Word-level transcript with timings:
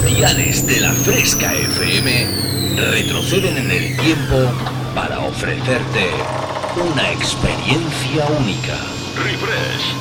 Los 0.00 0.14
diales 0.14 0.64
de 0.64 0.80
la 0.80 0.92
Fresca 0.92 1.52
FM 1.52 2.28
retroceden 2.76 3.56
en 3.56 3.70
el 3.72 3.96
tiempo 3.96 4.52
para 4.94 5.18
ofrecerte 5.18 6.10
una 6.76 7.10
experiencia 7.10 8.24
única. 8.38 8.76
Refresh. 9.16 9.96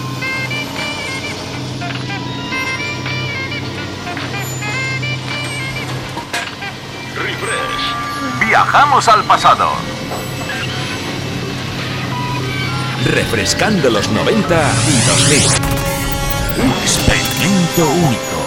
Refresh. 7.16 8.46
Viajamos 8.48 9.08
al 9.08 9.24
pasado. 9.24 9.72
Refrescando 13.04 13.90
los 13.90 14.08
90 14.10 14.72
y 14.90 15.08
2000. 15.08 15.48
Un 16.66 16.72
experimento 16.84 17.90
único 17.90 18.47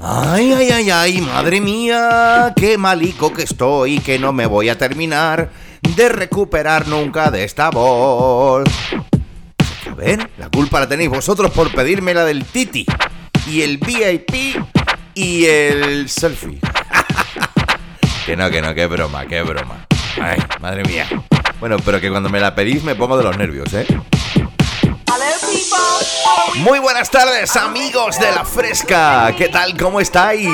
Ay, 0.00 0.52
ay, 0.52 0.70
ay, 0.70 0.90
ay, 0.90 1.20
madre 1.20 1.60
mía, 1.60 2.52
qué 2.54 2.78
malico 2.78 3.32
que 3.32 3.42
estoy, 3.42 3.98
que 3.98 4.16
no 4.18 4.32
me 4.32 4.46
voy 4.46 4.68
a 4.68 4.78
terminar 4.78 5.50
de 5.96 6.08
recuperar 6.08 6.86
nunca 6.86 7.32
de 7.32 7.42
esta 7.42 7.70
voz. 7.70 8.68
A 9.90 9.94
ver, 9.96 10.30
la 10.38 10.48
culpa 10.50 10.78
la 10.78 10.88
tenéis 10.88 11.10
vosotros 11.10 11.50
por 11.50 11.74
pedirme 11.74 12.14
la 12.14 12.24
del 12.24 12.44
Titi, 12.44 12.86
y 13.48 13.62
el 13.62 13.78
VIP, 13.78 14.62
y 15.14 15.46
el 15.46 16.08
selfie. 16.08 16.60
que 18.26 18.36
no, 18.36 18.50
que 18.50 18.62
no, 18.62 18.74
qué 18.74 18.86
broma, 18.86 19.26
qué 19.26 19.42
broma. 19.42 19.84
Ay, 20.22 20.38
madre 20.60 20.84
mía. 20.84 21.08
Bueno, 21.58 21.76
pero 21.84 22.00
que 22.00 22.08
cuando 22.08 22.28
me 22.28 22.38
la 22.38 22.54
pedís 22.54 22.84
me 22.84 22.94
pongo 22.94 23.16
de 23.18 23.24
los 23.24 23.36
nervios, 23.36 23.74
¿eh? 23.74 23.84
Muy 26.56 26.78
buenas 26.80 27.10
tardes 27.10 27.56
amigos 27.56 28.18
de 28.18 28.30
la 28.32 28.44
Fresca, 28.44 29.32
¿qué 29.36 29.48
tal? 29.48 29.76
¿Cómo 29.76 30.00
estáis? 30.00 30.48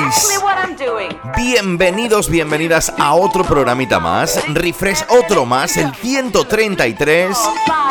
Bienvenidos, 1.35 2.29
bienvenidas 2.29 2.93
a 2.97 3.15
otro 3.15 3.43
programita 3.43 3.99
más, 3.99 4.39
Refresh 4.47 5.03
otro 5.09 5.45
más, 5.45 5.77
el 5.77 5.93
133, 5.95 7.37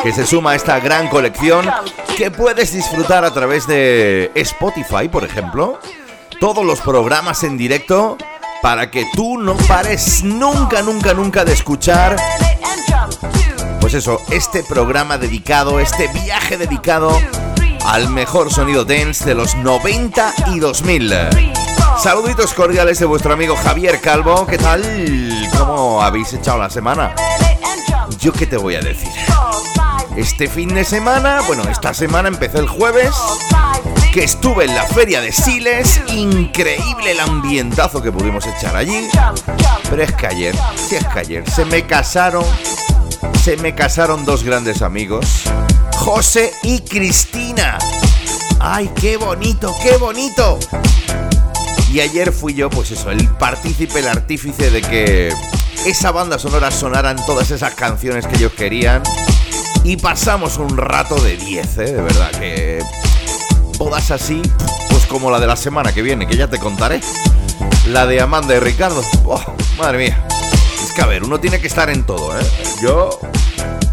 que 0.02 0.12
se 0.12 0.26
suma 0.26 0.52
a 0.52 0.54
esta 0.54 0.78
gran 0.80 1.08
colección 1.08 1.70
que 2.16 2.30
puedes 2.30 2.72
disfrutar 2.72 3.24
a 3.24 3.32
través 3.32 3.66
de 3.66 4.30
Spotify, 4.34 5.08
por 5.08 5.24
ejemplo, 5.24 5.80
todos 6.41 6.64
los 6.64 6.80
programas 6.80 7.42
en 7.42 7.58
directo 7.58 8.16
para 8.62 8.91
que 8.91 9.04
tú 9.12 9.38
no 9.38 9.56
pares 9.69 10.22
nunca, 10.22 10.82
nunca, 10.82 11.12
nunca 11.12 11.44
de 11.44 11.53
escuchar 11.53 12.16
pues 13.84 13.93
eso, 13.93 14.19
este 14.31 14.65
programa 14.65 15.19
dedicado, 15.19 15.78
este 15.78 16.09
viaje 16.09 16.56
dedicado 16.56 17.21
al 17.84 18.09
mejor 18.09 18.50
sonido 18.50 18.87
dance 18.87 19.27
de 19.27 19.34
los 19.34 19.56
90 19.56 20.33
y 20.55 20.59
2000. 20.59 21.12
Saluditos 22.03 22.55
cordiales 22.55 22.99
de 22.99 23.05
vuestro 23.05 23.34
amigo 23.34 23.55
Javier 23.56 24.00
Calvo. 24.00 24.47
¿Qué 24.47 24.56
tal? 24.56 25.50
¿Cómo 25.59 26.00
habéis 26.00 26.33
echado 26.33 26.56
la 26.56 26.71
semana? 26.71 27.15
Yo 28.19 28.33
qué 28.33 28.47
te 28.47 28.56
voy 28.56 28.77
a 28.77 28.81
decir. 28.81 29.11
Este 30.16 30.49
fin 30.49 30.75
de 30.75 30.87
semana, 30.87 31.43
bueno, 31.47 31.65
esta 31.65 31.93
semana 31.93 32.28
empecé 32.28 32.61
el 32.61 32.69
jueves, 32.69 33.15
que 34.15 34.25
estuve 34.25 34.65
en 34.65 34.75
la 34.75 34.84
feria 34.84 35.21
de 35.21 35.31
Siles, 35.31 36.01
increíble 36.09 37.11
el 37.11 37.21
ambientazo 37.21 38.01
que 38.01 38.11
pudimos 38.11 38.47
echar 38.47 38.77
allí. 38.77 39.11
Pero 39.91 40.03
es 40.03 40.12
que 40.12 40.27
ayer, 40.27 40.56
si 40.89 40.97
es 40.97 41.05
que 41.05 41.19
ayer, 41.19 41.51
se 41.51 41.66
me 41.66 41.83
casaron 41.83 42.47
se 43.42 43.56
me 43.56 43.74
casaron 43.74 44.24
dos 44.24 44.42
grandes 44.42 44.82
amigos, 44.82 45.44
José 45.98 46.52
y 46.62 46.80
Cristina. 46.80 47.78
¡Ay, 48.60 48.90
qué 48.94 49.16
bonito, 49.16 49.74
qué 49.82 49.96
bonito! 49.96 50.58
Y 51.92 52.00
ayer 52.00 52.32
fui 52.32 52.54
yo, 52.54 52.70
pues 52.70 52.90
eso, 52.90 53.10
el 53.10 53.28
partícipe, 53.28 54.00
el 54.00 54.08
artífice 54.08 54.70
de 54.70 54.82
que 54.82 55.32
esa 55.86 56.10
banda 56.10 56.38
sonora 56.38 56.70
sonaran 56.70 57.16
todas 57.26 57.50
esas 57.50 57.74
canciones 57.74 58.26
que 58.26 58.36
ellos 58.36 58.52
querían. 58.52 59.02
Y 59.84 59.98
pasamos 59.98 60.56
un 60.56 60.76
rato 60.76 61.16
de 61.16 61.36
10, 61.36 61.78
¿eh? 61.78 61.84
De 61.84 62.02
verdad, 62.02 62.30
que 62.32 62.82
bodas 63.78 64.10
así, 64.10 64.41
pues 64.88 65.06
como 65.06 65.30
la 65.30 65.38
de 65.38 65.46
la 65.46 65.56
semana 65.56 65.92
que 65.92 66.02
viene, 66.02 66.26
que 66.26 66.36
ya 66.36 66.48
te 66.48 66.58
contaré. 66.58 67.00
La 67.88 68.06
de 68.06 68.20
Amanda 68.20 68.54
y 68.54 68.58
Ricardo. 68.58 69.02
Oh, 69.26 69.41
madre 69.78 69.98
mía 69.98 70.26
que 70.94 71.21
uno 71.22 71.41
tiene 71.41 71.60
que 71.60 71.66
estar 71.66 71.91
en 71.91 72.05
todo, 72.05 72.38
¿eh? 72.38 72.44
Yo, 72.81 73.19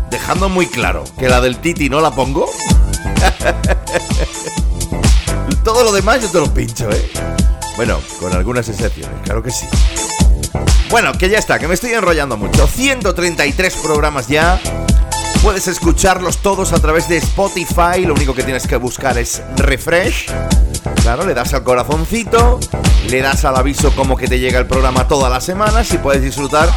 dejando 0.09 0.49
muy 0.49 0.67
claro 0.67 1.03
que 1.17 1.27
la 1.27 1.41
del 1.41 1.57
Titi 1.57 1.89
no 1.89 1.99
la 1.99 2.11
pongo. 2.11 2.45
todo 5.63 5.83
lo 5.83 5.91
demás 5.91 6.21
yo 6.21 6.29
te 6.29 6.39
lo 6.39 6.53
pincho, 6.53 6.89
¿eh? 6.91 7.09
Bueno, 7.75 7.99
con 8.19 8.33
algunas 8.33 8.69
excepciones, 8.69 9.19
claro 9.23 9.41
que 9.41 9.51
sí. 9.51 9.65
Bueno, 10.89 11.13
que 11.13 11.29
ya 11.29 11.39
está, 11.39 11.57
que 11.57 11.67
me 11.67 11.73
estoy 11.73 11.91
enrollando 11.91 12.37
mucho. 12.37 12.67
133 12.67 13.75
programas 13.77 14.27
ya. 14.27 14.59
Puedes 15.41 15.67
escucharlos 15.67 16.37
todos 16.37 16.71
a 16.73 16.79
través 16.79 17.07
de 17.07 17.17
Spotify. 17.17 18.05
Lo 18.05 18.13
único 18.13 18.35
que 18.35 18.43
tienes 18.43 18.67
que 18.67 18.75
buscar 18.75 19.17
es 19.17 19.41
refresh. 19.55 20.27
Claro, 21.01 21.25
le 21.25 21.33
das 21.33 21.53
al 21.53 21.63
corazoncito, 21.63 22.59
le 23.09 23.21
das 23.21 23.43
al 23.45 23.55
aviso 23.55 23.91
como 23.95 24.15
que 24.15 24.27
te 24.27 24.37
llega 24.39 24.59
el 24.59 24.67
programa 24.67 25.07
todas 25.07 25.31
las 25.31 25.43
semanas 25.43 25.91
y 25.93 25.97
puedes 25.97 26.21
disfrutar 26.21 26.69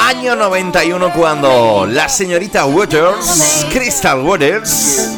Año 0.00 0.36
91 0.36 1.12
cuando 1.12 1.86
la 1.86 2.08
señorita 2.08 2.64
Waters, 2.66 3.66
Crystal 3.72 4.20
Waters, 4.20 5.16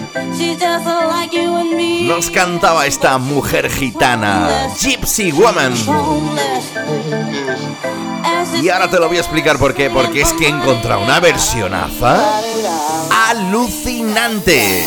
nos 2.02 2.30
cantaba 2.30 2.86
esta 2.86 3.18
mujer 3.18 3.70
gitana, 3.70 4.68
Gypsy 4.80 5.30
Woman. 5.32 5.74
Y 8.62 8.68
ahora 8.68 8.90
te 8.90 8.98
lo 8.98 9.08
voy 9.08 9.16
a 9.16 9.20
explicar 9.20 9.58
por 9.58 9.74
qué, 9.74 9.90
porque 9.90 10.22
es 10.22 10.32
que 10.32 10.46
he 10.46 10.48
encontrado 10.48 11.02
una 11.02 11.20
versionaza 11.20 12.40
alucinante. 13.28 14.84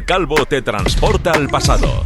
Calvo 0.00 0.46
te 0.46 0.62
transporta 0.62 1.32
al 1.32 1.48
pasado. 1.48 2.04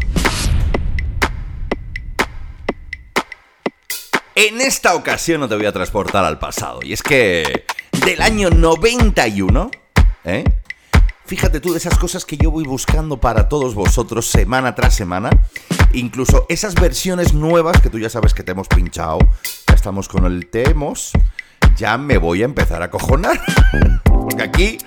En 4.35 4.61
esta 4.61 4.97
ocasión 4.97 5.41
no 5.41 5.49
te 5.49 5.55
voy 5.55 5.67
a 5.67 5.73
transportar 5.73 6.25
al 6.25 6.38
pasado. 6.38 6.81
Y 6.83 6.93
es 6.93 7.03
que 7.03 7.65
del 8.05 8.21
año 8.23 8.50
91, 8.50 9.71
¿eh? 10.25 10.44
Fíjate 11.27 11.61
tú 11.61 11.73
de 11.73 11.79
esas 11.79 11.97
cosas 11.97 12.25
que 12.25 12.37
yo 12.37 12.50
voy 12.50 12.65
buscando 12.65 13.21
para 13.21 13.49
todos 13.49 13.75
vosotros 13.75 14.27
semana 14.27 14.75
tras 14.75 14.94
semana. 14.94 15.31
Incluso 15.93 16.44
esas 16.49 16.75
versiones 16.75 17.35
nuevas 17.35 17.81
que 17.81 17.88
tú 17.88 18.00
ya 18.00 18.11
sabes 18.11 18.35
que 18.35 18.43
te 18.43 18.50
hemos 18.50 18.67
pinchado. 18.67 19.19
Ya 19.69 19.75
estamos 19.75 20.09
con 20.09 20.27
el 20.27 20.49
Temos. 20.49 21.12
Ya 21.77 21.97
me 21.99 22.19
voy 22.19 22.43
a 22.43 22.47
empezar 22.47 22.83
a 22.83 22.91
cojonar. 22.91 23.41
Porque 24.05 24.43
aquí, 24.43 24.79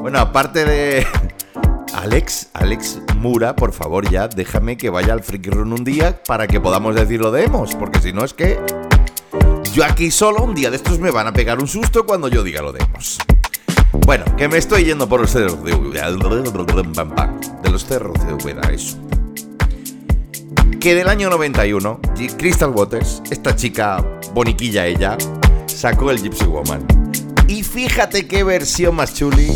bueno, 0.00 0.18
aparte 0.18 0.64
de, 0.64 1.06
Alex, 1.94 2.48
Alex 2.54 3.00
Mura, 3.16 3.54
por 3.54 3.72
favor 3.72 4.08
ya, 4.10 4.28
déjame 4.28 4.76
que 4.76 4.90
vaya 4.90 5.12
al 5.12 5.22
Freaky 5.22 5.50
Run 5.50 5.72
un 5.72 5.84
día 5.84 6.22
para 6.26 6.46
que 6.46 6.60
podamos 6.60 6.94
decir 6.94 7.20
lo 7.20 7.30
de 7.30 7.44
Emos, 7.44 7.74
porque 7.74 8.00
si 8.00 8.12
no 8.12 8.24
es 8.24 8.32
que 8.32 8.58
yo 9.72 9.84
aquí 9.84 10.10
solo 10.10 10.42
un 10.42 10.54
día 10.54 10.70
de 10.70 10.76
estos 10.76 10.98
me 10.98 11.10
van 11.10 11.26
a 11.26 11.32
pegar 11.32 11.60
un 11.60 11.68
susto 11.68 12.04
cuando 12.06 12.28
yo 12.28 12.42
diga 12.42 12.62
lo 12.62 12.72
de 12.72 12.82
Emos. 12.82 13.18
Bueno, 14.06 14.24
que 14.36 14.48
me 14.48 14.58
estoy 14.58 14.84
yendo 14.84 15.08
por 15.08 15.20
los 15.20 15.30
cerros 15.30 15.62
de 15.62 15.72
de 15.72 17.70
los 17.70 17.84
cerros 17.84 18.26
de 18.26 18.34
Úbeda, 18.34 18.70
eso. 18.72 18.98
Que 20.80 20.94
del 20.94 21.08
año 21.08 21.30
91, 21.30 22.00
Crystal 22.38 22.70
Waters, 22.70 23.22
esta 23.30 23.54
chica 23.54 24.04
boniquilla 24.34 24.86
ella, 24.86 25.16
sacó 25.66 26.10
el 26.10 26.20
Gypsy 26.20 26.46
Woman. 26.46 26.86
Y 27.46 27.62
fíjate 27.62 28.26
qué 28.26 28.42
versión 28.44 28.96
más 28.96 29.14
chuli 29.14 29.52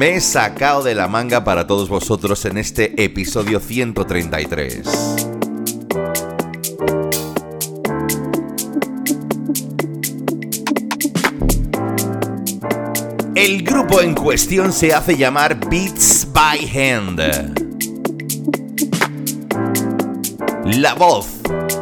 me 0.00 0.14
he 0.14 0.20
sacado 0.22 0.82
de 0.82 0.94
la 0.94 1.08
manga 1.08 1.44
para 1.44 1.66
todos 1.66 1.90
vosotros 1.90 2.46
en 2.46 2.56
este 2.56 3.04
episodio 3.04 3.60
133. 3.60 4.80
El 13.34 13.62
grupo 13.62 14.00
en 14.00 14.14
cuestión 14.14 14.72
se 14.72 14.94
hace 14.94 15.18
llamar 15.18 15.60
Beats 15.68 16.26
by 16.32 16.60
Hand. 16.66 17.20
La 20.78 20.94
voz 20.94 21.26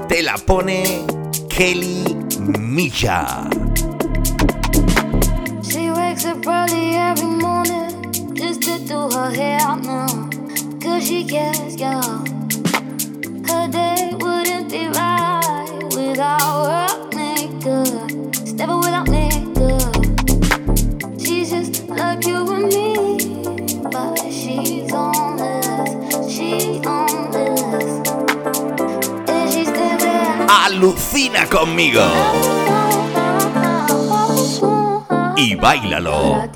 te 0.09 0.25
la 0.25 0.35
pone 0.39 1.07
Kelly 1.49 2.03
Misha. 8.89 9.11
her 9.19 9.31
hair 9.31 9.77
now. 9.77 10.31
Cause 10.81 11.07
she 11.07 11.25
cares, 11.25 11.77
yeah. 11.77 12.01
Her 13.47 13.69
day 13.69 14.11
wouldn't 14.19 14.71
be 14.71 14.89
right 14.89 15.81
without 15.95 16.65
her 16.71 17.11
makeup. 17.15 18.11
Never 18.55 18.79
without 18.79 19.09
makeup. 19.11 19.95
She's 21.21 21.51
just 21.51 21.89
like 21.89 22.25
you 22.25 22.51
and 22.51 22.69
me. 22.73 23.83
But 23.93 24.17
she's 24.33 24.91
on 24.93 25.37
this. 25.37 26.33
She's 26.33 26.87
on 26.87 27.31
this. 27.31 28.09
And 29.29 29.53
she's 29.53 29.69
still 29.69 29.99
there. 29.99 30.47
Alucina 30.49 31.47
conmigo. 31.47 32.09
Y 35.37 35.55
bailalo. 35.57 36.49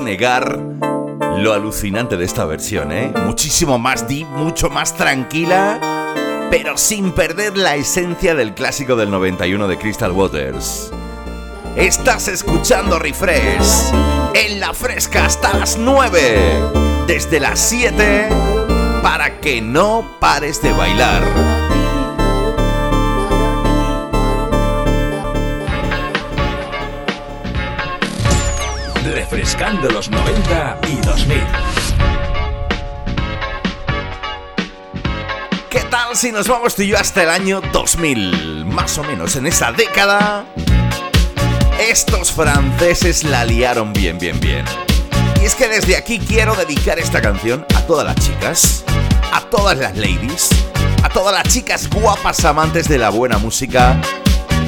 Negar 0.00 0.58
lo 1.38 1.52
alucinante 1.52 2.16
de 2.16 2.24
esta 2.24 2.44
versión, 2.44 2.90
¿eh? 2.90 3.12
Muchísimo 3.24 3.78
más 3.78 4.08
deep, 4.08 4.26
mucho 4.26 4.68
más 4.68 4.96
tranquila, 4.96 5.78
pero 6.50 6.76
sin 6.76 7.12
perder 7.12 7.56
la 7.56 7.76
esencia 7.76 8.34
del 8.34 8.52
clásico 8.52 8.96
del 8.96 9.12
91 9.12 9.68
de 9.68 9.78
Crystal 9.78 10.10
Waters. 10.10 10.90
Estás 11.76 12.26
escuchando 12.26 12.98
Refresh 12.98 13.92
en 14.34 14.58
la 14.58 14.74
fresca 14.74 15.26
hasta 15.26 15.56
las 15.56 15.78
9, 15.78 17.06
desde 17.06 17.38
las 17.38 17.60
7, 17.60 18.28
para 19.02 19.40
que 19.40 19.62
no 19.62 20.16
pares 20.18 20.60
de 20.62 20.72
bailar. 20.72 21.55
Refrescando 29.46 29.88
los 29.90 30.10
90 30.10 30.80
y 30.88 30.96
2000. 31.06 31.38
¿Qué 35.70 35.80
tal 35.82 36.16
si 36.16 36.32
nos 36.32 36.48
vamos 36.48 36.74
tú 36.74 36.82
y 36.82 36.88
yo 36.88 36.98
hasta 36.98 37.22
el 37.22 37.30
año 37.30 37.60
2000? 37.72 38.64
Más 38.64 38.98
o 38.98 39.04
menos 39.04 39.36
en 39.36 39.46
esa 39.46 39.70
década 39.70 40.44
estos 41.78 42.32
franceses 42.32 43.22
la 43.22 43.44
liaron 43.44 43.92
bien, 43.92 44.18
bien, 44.18 44.40
bien. 44.40 44.64
Y 45.40 45.44
es 45.44 45.54
que 45.54 45.68
desde 45.68 45.96
aquí 45.96 46.18
quiero 46.18 46.56
dedicar 46.56 46.98
esta 46.98 47.22
canción 47.22 47.64
a 47.76 47.82
todas 47.82 48.04
las 48.04 48.16
chicas, 48.16 48.84
a 49.32 49.42
todas 49.42 49.78
las 49.78 49.96
ladies, 49.96 50.48
a 51.04 51.08
todas 51.08 51.32
las 51.32 51.54
chicas 51.54 51.88
guapas 51.88 52.44
amantes 52.44 52.88
de 52.88 52.98
la 52.98 53.10
buena 53.10 53.38
música, 53.38 53.96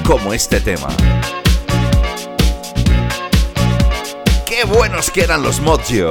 como 0.07 0.33
este 0.33 0.61
tema. 0.61 0.87
¡Qué 4.59 4.65
buenos 4.65 5.13
que 5.13 5.21
eran 5.21 5.45
los 5.45 5.61
Mojo! 5.61 6.11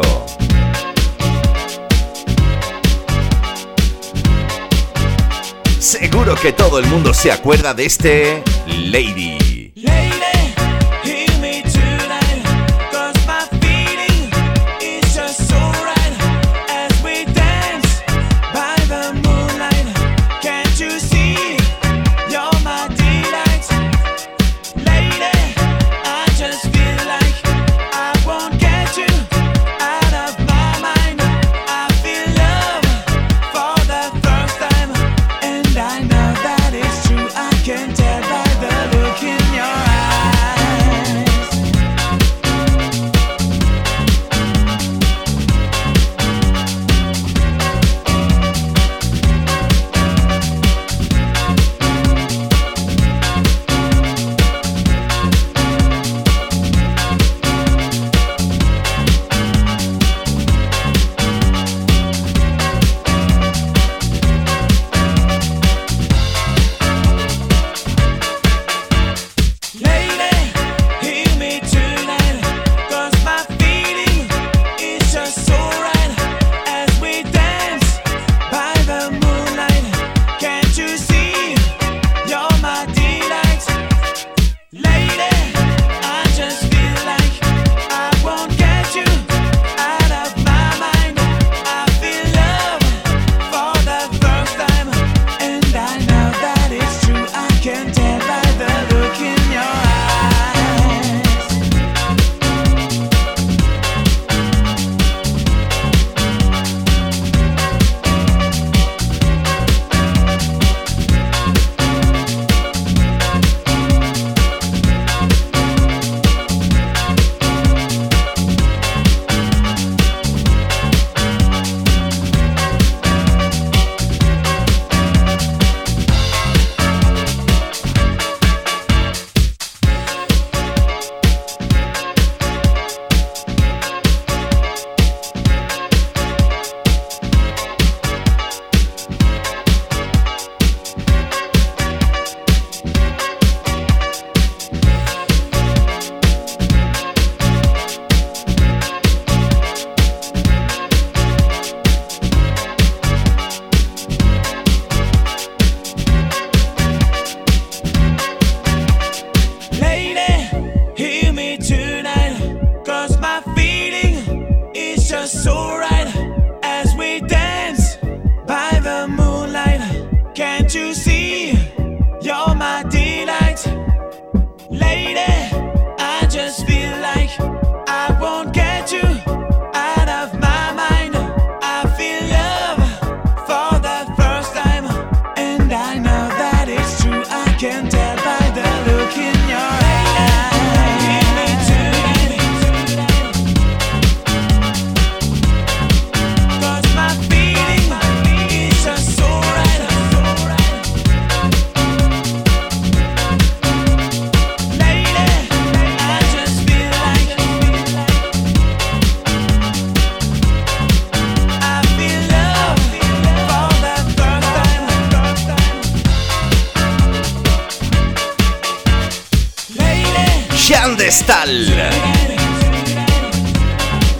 Seguro 5.82 6.34
que 6.36 6.54
todo 6.54 6.80
el 6.80 6.86
mundo 6.86 7.14
se 7.14 7.30
acuerda 7.30 7.74
de 7.74 7.86
este 7.86 8.44
Lady. 8.68 9.57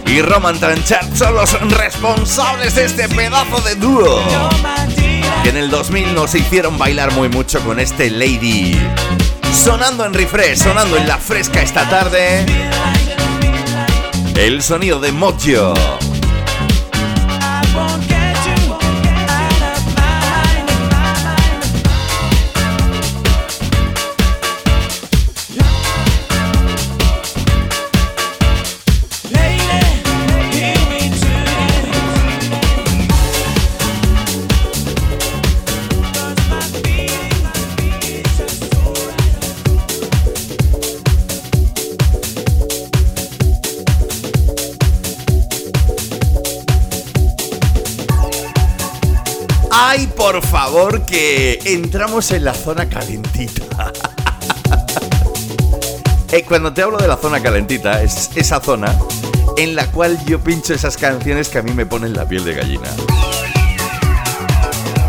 Y 0.06 0.22
Roman 0.22 0.58
Tranchard 0.58 1.14
son 1.16 1.34
los 1.34 1.52
responsables 1.70 2.74
de 2.74 2.84
este 2.84 3.08
pedazo 3.08 3.60
de 3.60 3.74
dúo 3.76 4.22
que 5.42 5.50
en 5.50 5.56
el 5.56 5.70
2000 5.70 6.14
nos 6.14 6.34
hicieron 6.34 6.76
bailar 6.76 7.12
muy 7.12 7.28
mucho 7.28 7.60
con 7.60 7.80
este 7.80 8.10
Lady. 8.10 8.78
Sonando 9.52 10.04
en 10.04 10.14
refresh, 10.14 10.58
sonando 10.58 10.96
en 10.96 11.08
la 11.08 11.18
fresca 11.18 11.62
esta 11.62 11.88
tarde. 11.88 12.44
El 14.36 14.62
sonido 14.62 15.00
de 15.00 15.12
Mojo. 15.12 15.74
Por 50.32 50.44
favor, 50.44 51.06
que 51.06 51.58
entramos 51.64 52.32
en 52.32 52.44
la 52.44 52.52
zona 52.52 52.88
calentita. 52.88 53.92
Eh, 56.30 56.44
cuando 56.46 56.70
te 56.74 56.82
hablo 56.82 56.98
de 56.98 57.08
la 57.08 57.16
zona 57.16 57.40
calentita, 57.40 58.02
es 58.02 58.28
esa 58.34 58.60
zona 58.60 58.94
en 59.56 59.74
la 59.74 59.86
cual 59.86 60.22
yo 60.26 60.38
pincho 60.38 60.74
esas 60.74 60.98
canciones 60.98 61.48
que 61.48 61.56
a 61.56 61.62
mí 61.62 61.72
me 61.72 61.86
ponen 61.86 62.12
la 62.12 62.28
piel 62.28 62.44
de 62.44 62.52
gallina. 62.52 62.90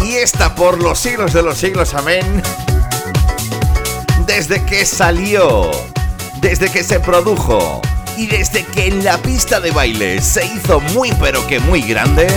Y 0.02 0.14
esta 0.14 0.56
por 0.56 0.82
los 0.82 0.98
siglos 0.98 1.34
de 1.34 1.44
los 1.44 1.58
siglos, 1.58 1.94
amén. 1.94 2.42
Desde 4.26 4.64
que 4.64 4.86
salió, 4.86 5.70
desde 6.40 6.72
que 6.72 6.86
se 6.86 7.02
produjo 7.02 7.82
y 8.16 8.28
desde 8.28 8.64
que 8.64 8.88
en 8.88 9.04
la 9.04 9.18
pista 9.18 9.60
de 9.60 9.72
baile 9.72 10.22
se 10.22 10.46
hizo 10.46 10.80
muy 10.80 11.12
pero 11.20 11.46
que 11.48 11.60
muy 11.60 11.82
grande 11.82 12.28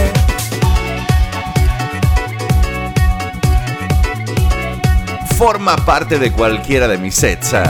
forma 5.44 5.74
parte 5.74 6.20
de 6.20 6.30
cualquiera 6.30 6.86
de 6.86 6.98
mis 6.98 7.16
sets. 7.16 7.52
¿eh? 7.52 7.64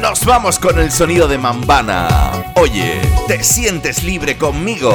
Nos 0.00 0.24
vamos 0.24 0.60
con 0.60 0.78
el 0.78 0.92
sonido 0.92 1.26
de 1.26 1.36
Mambana. 1.36 2.52
Oye, 2.54 3.00
¿te 3.26 3.42
sientes 3.42 4.04
libre 4.04 4.38
conmigo? 4.38 4.92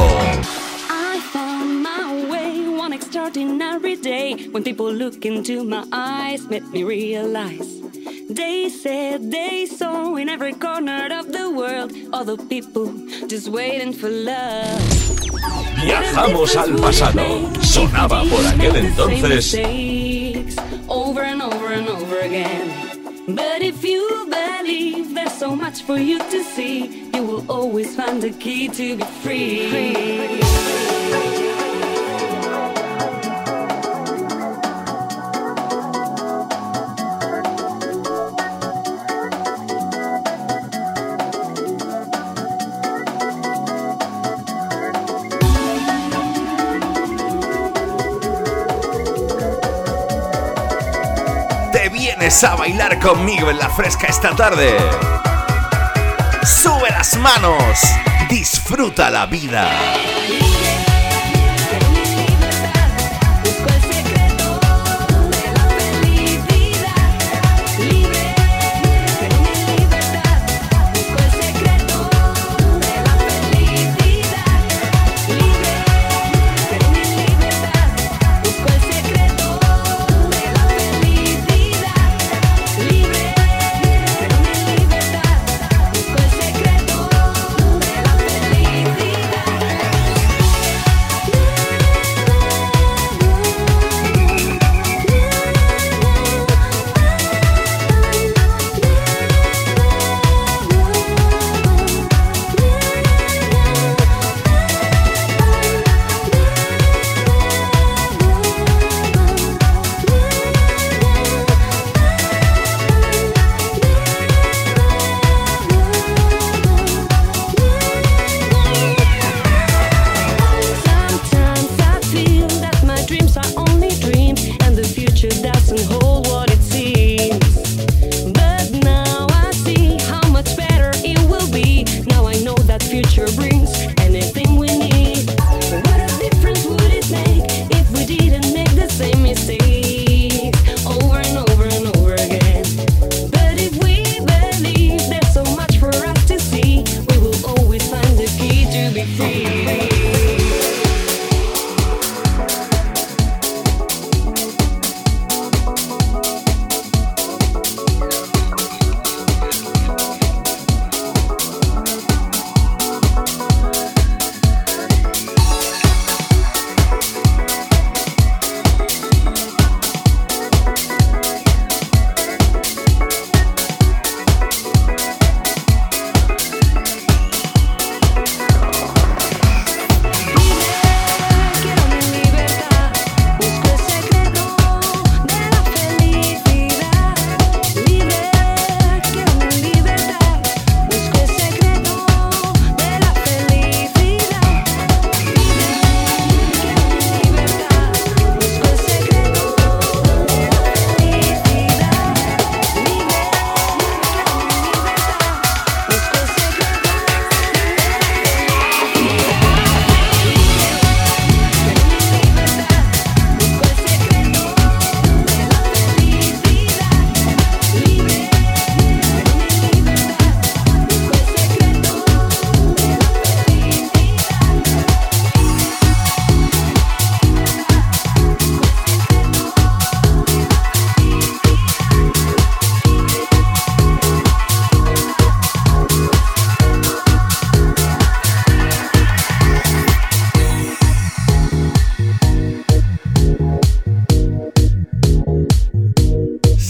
I 0.89 1.19
found 1.33 1.83
my 1.83 2.31
way 2.31 2.69
one 2.69 2.93
extraordinary 2.93 3.97
day 3.97 4.47
when 4.53 4.63
people 4.63 4.93
look 4.93 5.25
into 5.25 5.65
my 5.65 5.83
eyes 5.91 6.47
made 6.49 6.63
me 6.71 6.85
realize 6.85 7.81
they 8.29 8.69
said 8.69 9.29
they 9.29 9.65
saw 9.65 10.15
in 10.15 10.29
every 10.29 10.53
corner 10.53 11.09
of 11.19 11.33
the 11.33 11.51
world 11.51 11.91
all 12.13 12.23
the 12.23 12.37
people 12.47 12.93
just 13.27 13.49
waiting 13.49 13.91
for 13.91 14.09
love. 14.09 15.02
Viajamos 15.81 16.55
al 16.55 16.75
pasado. 16.75 17.49
Sonaba 17.61 18.23
por 18.23 18.45
aquel 18.45 18.75
entonces. 18.75 19.53
Over 20.87 21.23
and 21.23 21.41
over 21.41 21.73
and 21.73 21.87
over 21.89 22.19
again. 22.19 22.93
But 23.27 23.61
if 23.61 23.83
you 23.83 24.27
believe 24.29 25.13
there's 25.13 25.33
so 25.33 25.55
much 25.55 25.83
for 25.83 25.97
you 25.97 26.19
to 26.19 26.43
see, 26.43 27.09
you 27.13 27.23
will 27.23 27.45
always 27.49 27.95
find 27.95 28.21
the 28.21 28.31
key 28.31 28.67
to 28.67 28.97
be 28.97 29.03
free. 29.21 30.62
A 52.43 52.55
bailar 52.55 52.99
conmigo 52.99 53.49
en 53.49 53.57
la 53.57 53.69
fresca 53.69 54.07
esta 54.07 54.35
tarde. 54.35 54.75
Sube 56.43 56.89
las 56.89 57.17
manos, 57.17 57.79
disfruta 58.29 59.09
la 59.09 59.25
vida. 59.27 59.69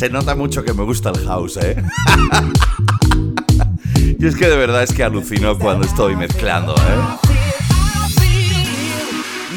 Se 0.04 0.10
nota 0.10 0.36
mucho 0.36 0.66
que 0.66 0.74
me 0.74 0.84
gusta 0.84 1.12
el 1.12 1.26
house, 1.26 1.56
¿eh? 1.56 1.82
y 4.20 4.28
es 4.28 4.36
que 4.36 4.50
de 4.50 4.58
verdad 4.58 4.84
es 4.84 4.92
que 4.92 5.02
alucino 5.02 5.58
cuando 5.58 5.86
estoy 5.86 6.18
mezclando, 6.18 6.76
¿eh? 6.76 8.28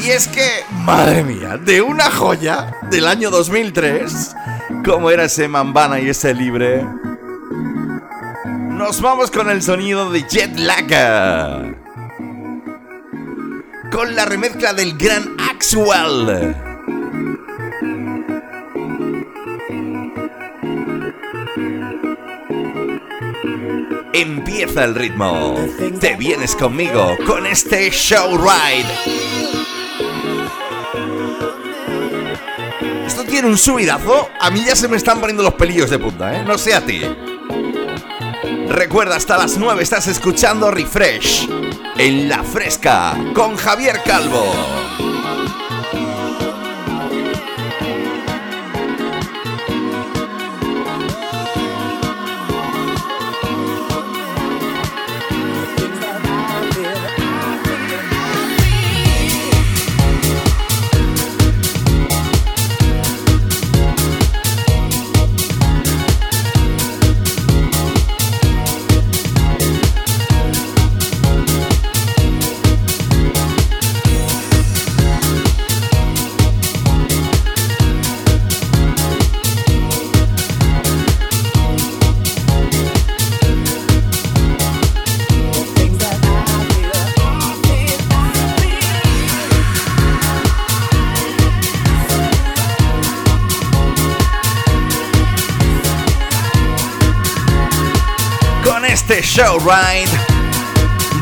Y 0.05 0.11
es 0.11 0.29
que, 0.29 0.49
madre 0.85 1.25
mía, 1.25 1.57
de 1.57 1.83
una 1.83 2.13
joya 2.13 2.77
del 2.93 3.09
año 3.09 3.31
2003, 3.31 4.37
como 4.85 5.11
era 5.11 5.25
ese 5.25 5.49
Mambana 5.49 5.99
y 5.99 6.11
ese 6.11 6.33
libre, 6.33 6.87
nos 8.45 9.01
vamos 9.01 9.33
con 9.33 9.51
el 9.51 9.63
sonido 9.63 10.13
de 10.13 10.23
Jet 10.29 10.57
Lag. 10.61 11.75
Con 13.91 14.15
la 14.15 14.25
remezcla 14.27 14.75
del 14.75 14.97
gran 14.97 15.25
Axwell. 15.51 16.76
Empieza 24.19 24.85
el 24.85 24.95
ritmo. 24.95 25.57
Te 26.01 26.17
vienes 26.17 26.57
conmigo 26.57 27.19
con 27.27 27.47
este 27.47 27.91
show 27.91 28.39
ride. 28.39 28.87
tiene 33.29 33.49
un 33.49 33.59
subidazo, 33.59 34.31
a 34.41 34.51
mí 34.51 34.65
ya 34.65 34.75
se 34.75 34.89
me 34.89 34.97
están 34.97 35.21
poniendo 35.21 35.43
los 35.43 35.53
pelillos 35.53 35.91
de 35.91 35.99
punta, 35.99 36.35
¿eh? 36.35 36.43
No 36.43 36.57
sé 36.57 36.73
a 36.73 36.81
ti. 36.81 37.03
Recuerda, 38.69 39.17
hasta 39.17 39.37
las 39.37 39.59
9 39.59 39.83
estás 39.83 40.07
escuchando 40.07 40.71
Refresh 40.71 41.47
en 41.99 42.31
La 42.31 42.43
Fresca 42.43 43.15
con 43.35 43.57
Javier 43.57 44.01
Calvo. 44.07 44.86
Show 99.37 99.59
ride 99.59 100.09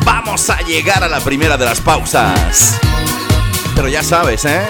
vamos 0.05 0.49
a 0.49 0.61
llegar 0.61 1.03
a 1.03 1.09
la 1.09 1.19
primera 1.19 1.57
de 1.57 1.65
las 1.65 1.81
pausas. 1.81 2.79
Pero 3.75 3.89
ya 3.89 4.03
sabes, 4.03 4.45
¿eh? 4.45 4.65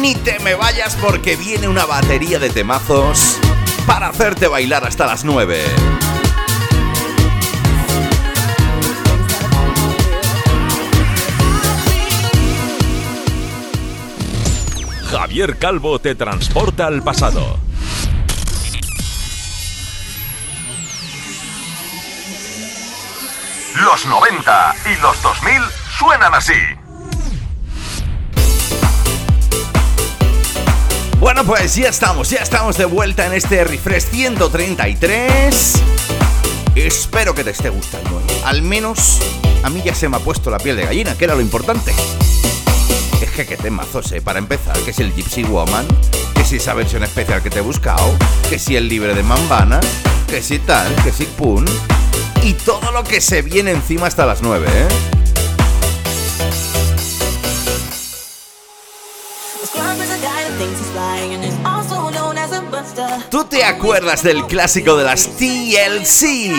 Ni 0.00 0.16
te 0.16 0.40
me 0.40 0.56
vayas 0.56 0.96
porque 0.96 1.36
viene 1.36 1.68
una 1.68 1.86
batería 1.86 2.40
de 2.40 2.50
temazos 2.50 3.38
para 3.86 4.08
hacerte 4.08 4.48
bailar 4.48 4.84
hasta 4.84 5.06
las 5.06 5.24
9. 5.24 5.62
Javier 15.08 15.56
Calvo 15.56 16.00
te 16.00 16.16
transporta 16.16 16.88
al 16.88 17.04
pasado 17.04 17.65
Los 23.84 24.06
90 24.06 24.74
y 24.86 25.00
los 25.02 25.20
2000 25.20 25.62
suenan 25.98 26.34
así. 26.34 26.54
Bueno, 31.18 31.44
pues 31.44 31.74
ya 31.74 31.90
estamos, 31.90 32.30
ya 32.30 32.38
estamos 32.38 32.78
de 32.78 32.86
vuelta 32.86 33.26
en 33.26 33.34
este 33.34 33.64
refresh 33.64 34.04
133. 34.04 35.82
Espero 36.74 37.34
que 37.34 37.44
te 37.44 37.50
esté 37.50 37.68
gustando. 37.68 38.18
¿eh? 38.20 38.42
Al 38.46 38.62
menos 38.62 39.20
a 39.62 39.68
mí 39.68 39.82
ya 39.84 39.94
se 39.94 40.08
me 40.08 40.16
ha 40.16 40.20
puesto 40.20 40.50
la 40.50 40.58
piel 40.58 40.76
de 40.76 40.86
gallina, 40.86 41.14
que 41.14 41.24
era 41.26 41.34
lo 41.34 41.42
importante. 41.42 41.94
Es 43.20 43.30
que 43.30 43.44
qué 43.44 43.58
temazos, 43.58 44.10
¿eh? 44.12 44.22
Para 44.22 44.38
empezar, 44.38 44.78
que 44.80 44.92
es 44.92 44.98
el 45.00 45.12
Gypsy 45.12 45.44
Woman, 45.44 45.86
que 46.34 46.44
si 46.44 46.56
esa 46.56 46.72
versión 46.72 47.02
especial 47.02 47.42
que 47.42 47.50
te 47.50 47.58
he 47.58 47.62
buscado, 47.62 48.16
que 48.48 48.58
si 48.58 48.74
el 48.76 48.88
libre 48.88 49.14
de 49.14 49.22
Mambana, 49.22 49.80
que 50.28 50.42
si 50.42 50.60
tal, 50.60 50.94
que 51.04 51.12
si 51.12 51.24
Pun 51.26 51.66
y 52.46 52.54
todo 52.54 52.92
lo 52.92 53.02
que 53.02 53.20
se 53.20 53.42
viene 53.42 53.72
encima 53.72 54.06
hasta 54.06 54.24
las 54.24 54.40
9, 54.40 54.68
¿eh? 54.68 54.88
¿Tú 63.30 63.44
te 63.46 63.64
acuerdas 63.64 64.22
del 64.22 64.46
clásico 64.46 64.96
de 64.96 65.04
las 65.04 65.26
TLC? 65.26 66.54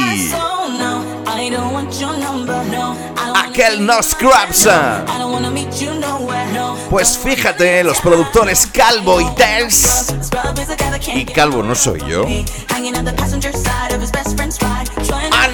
Aquel 3.33 3.85
No 3.85 4.03
Scrubs. 4.03 4.67
Pues 6.89 7.17
fíjate, 7.17 7.83
los 7.85 7.99
productores 8.01 8.67
Calvo 8.67 9.21
y 9.21 9.35
Tess. 9.35 10.13
Y 11.13 11.25
Calvo 11.25 11.63
no 11.63 11.75
soy 11.75 12.01
yo 12.09 12.25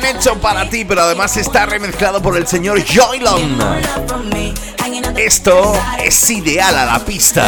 hecho 0.05 0.39
para 0.39 0.69
ti, 0.69 0.85
pero 0.85 1.01
además 1.03 1.37
está 1.37 1.65
remezclado 1.65 2.21
por 2.21 2.37
el 2.37 2.47
señor 2.47 2.83
Joylon. 2.85 3.57
Esto 5.15 5.73
es 6.03 6.29
ideal 6.29 6.77
a 6.77 6.85
la 6.85 6.99
pista. 6.99 7.45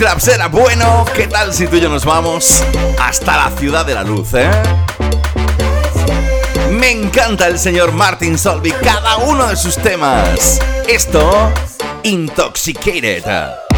Clubs 0.00 0.28
era 0.28 0.48
bueno, 0.48 1.04
¿qué 1.14 1.26
tal 1.26 1.52
si 1.52 1.66
tú 1.66 1.76
y 1.76 1.80
yo 1.82 1.90
nos 1.90 2.06
vamos 2.06 2.64
hasta 2.98 3.36
la 3.36 3.50
ciudad 3.58 3.84
de 3.84 3.94
la 3.94 4.02
luz, 4.02 4.32
eh? 4.32 4.50
Me 6.70 6.90
encanta 6.90 7.46
el 7.46 7.58
señor 7.58 7.92
Martin 7.92 8.38
Solvik, 8.38 8.80
cada 8.80 9.18
uno 9.18 9.48
de 9.48 9.56
sus 9.56 9.76
temas. 9.76 10.58
Esto, 10.88 11.52
Intoxicated. 12.02 13.69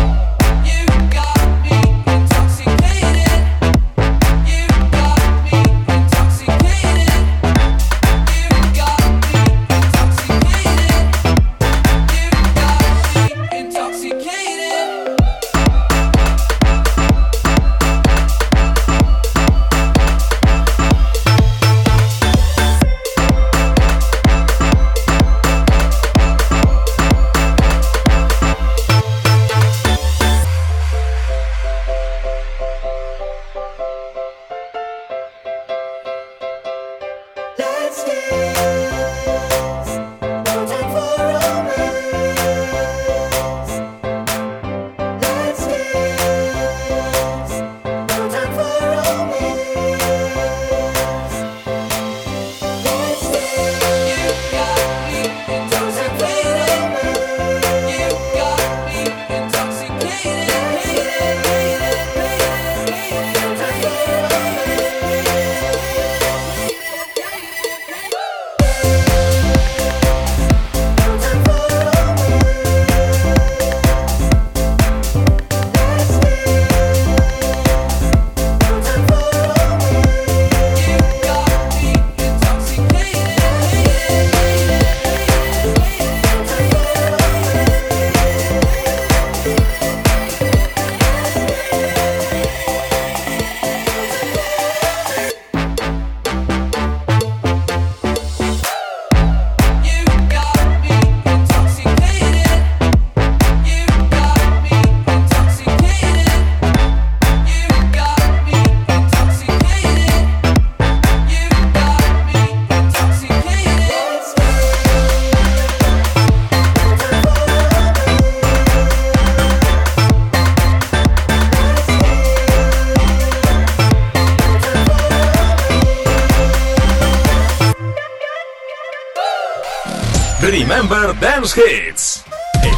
Dance 131.42 131.60
Hits. 131.60 132.22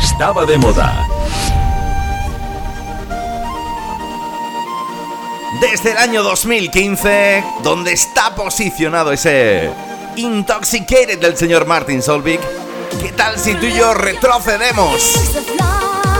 Estaba 0.02 0.46
de 0.46 0.56
moda. 0.56 1.06
Desde 5.60 5.90
el 5.90 5.98
año 5.98 6.22
2015, 6.22 7.44
donde 7.62 7.92
está 7.92 8.34
posicionado 8.34 9.12
ese 9.12 9.70
Intoxicated 10.16 11.18
del 11.18 11.36
señor 11.36 11.66
Martin 11.66 12.00
Solvik, 12.00 12.40
¿qué 13.02 13.12
tal 13.12 13.38
si 13.38 13.54
tú 13.54 13.66
y 13.66 13.74
yo 13.74 13.92
retrocedemos 13.92 15.12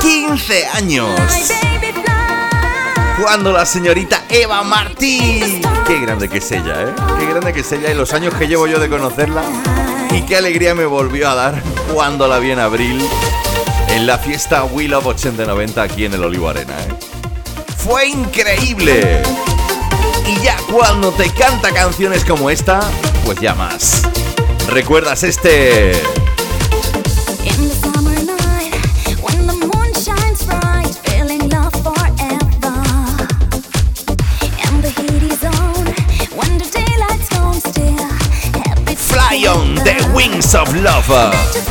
15 0.02 0.66
años? 0.66 1.09
Cuando 3.22 3.52
la 3.52 3.64
señorita 3.64 4.24
Eva 4.28 4.62
Martín, 4.64 5.62
qué 5.87 5.98
grande 5.98 6.28
que 6.28 6.38
es 6.38 6.52
ella, 6.52 6.83
¿eh? 6.83 6.92
Qué 7.18 7.24
grande 7.24 7.54
que 7.54 7.61
es 7.61 7.72
ella 7.72 7.90
y 7.90 7.94
los 7.94 8.12
años 8.12 8.35
que 8.35 8.46
llevo 8.46 8.66
yo 8.66 8.78
de 8.78 8.90
conocerla 8.90 9.44
y 10.14 10.22
qué 10.22 10.37
alegría 10.37 10.74
me 10.74 10.87
volvió 10.87 11.29
a 11.29 11.35
dar 11.35 11.62
cuando 11.92 12.29
la 12.29 12.38
vi 12.38 12.53
en 12.53 12.61
abril 12.61 13.05
en 13.88 14.07
la 14.07 14.16
fiesta 14.18 14.64
Will 14.64 14.94
of 14.94 15.07
8090 15.07 15.83
aquí 15.83 16.05
en 16.05 16.14
el 16.14 16.22
Olivo 16.22 16.48
Arena. 16.48 16.74
¿eh? 16.81 16.94
Fue 17.77 18.07
increíble. 18.07 19.22
Y 20.27 20.40
ya 20.42 20.57
cuando 20.72 21.11
te 21.12 21.31
canta 21.31 21.72
canciones 21.72 22.24
como 22.24 22.48
esta, 22.48 22.81
pues 23.24 23.40
ya 23.40 23.55
más. 23.55 24.03
¿Recuerdas 24.68 25.24
este 25.24 25.92
Wings 40.27 40.55
of 40.55 40.75
Love. 40.75 41.63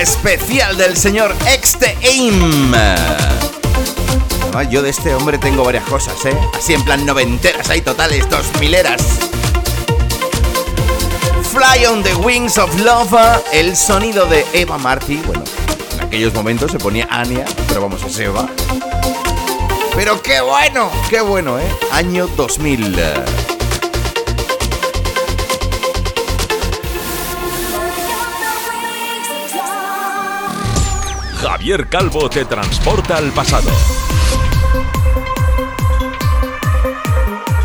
Especial 0.00 0.78
del 0.78 0.96
señor 0.96 1.34
Exte 1.46 1.96
Aim. 2.02 2.72
yo 4.70 4.82
de 4.82 4.90
este 4.90 5.14
hombre 5.14 5.36
tengo 5.36 5.62
varias 5.62 5.84
cosas, 5.84 6.14
¿eh? 6.24 6.36
Así 6.56 6.72
en 6.72 6.82
plan 6.84 7.04
noventeras, 7.04 7.68
hay 7.68 7.82
totales, 7.82 8.28
dos 8.30 8.46
mileras. 8.58 9.02
Fly 11.52 11.86
on 11.86 12.02
the 12.02 12.14
Wings 12.14 12.56
of 12.56 12.74
Love, 12.80 13.14
el 13.52 13.76
sonido 13.76 14.24
de 14.26 14.46
Eva 14.54 14.78
Marty. 14.78 15.16
Bueno, 15.26 15.44
en 15.94 16.06
aquellos 16.06 16.32
momentos 16.32 16.72
se 16.72 16.78
ponía 16.78 17.06
Anya, 17.10 17.44
pero 17.68 17.82
vamos, 17.82 18.02
es 18.02 18.18
Eva. 18.18 18.48
Pero 19.94 20.22
qué 20.22 20.40
bueno, 20.40 20.90
qué 21.10 21.20
bueno, 21.20 21.58
¿eh? 21.58 21.68
Año 21.92 22.26
2000. 22.36 22.96
Javier 31.60 31.88
Calvo 31.90 32.30
te 32.30 32.46
transporta 32.46 33.18
al 33.18 33.32
pasado. 33.32 33.68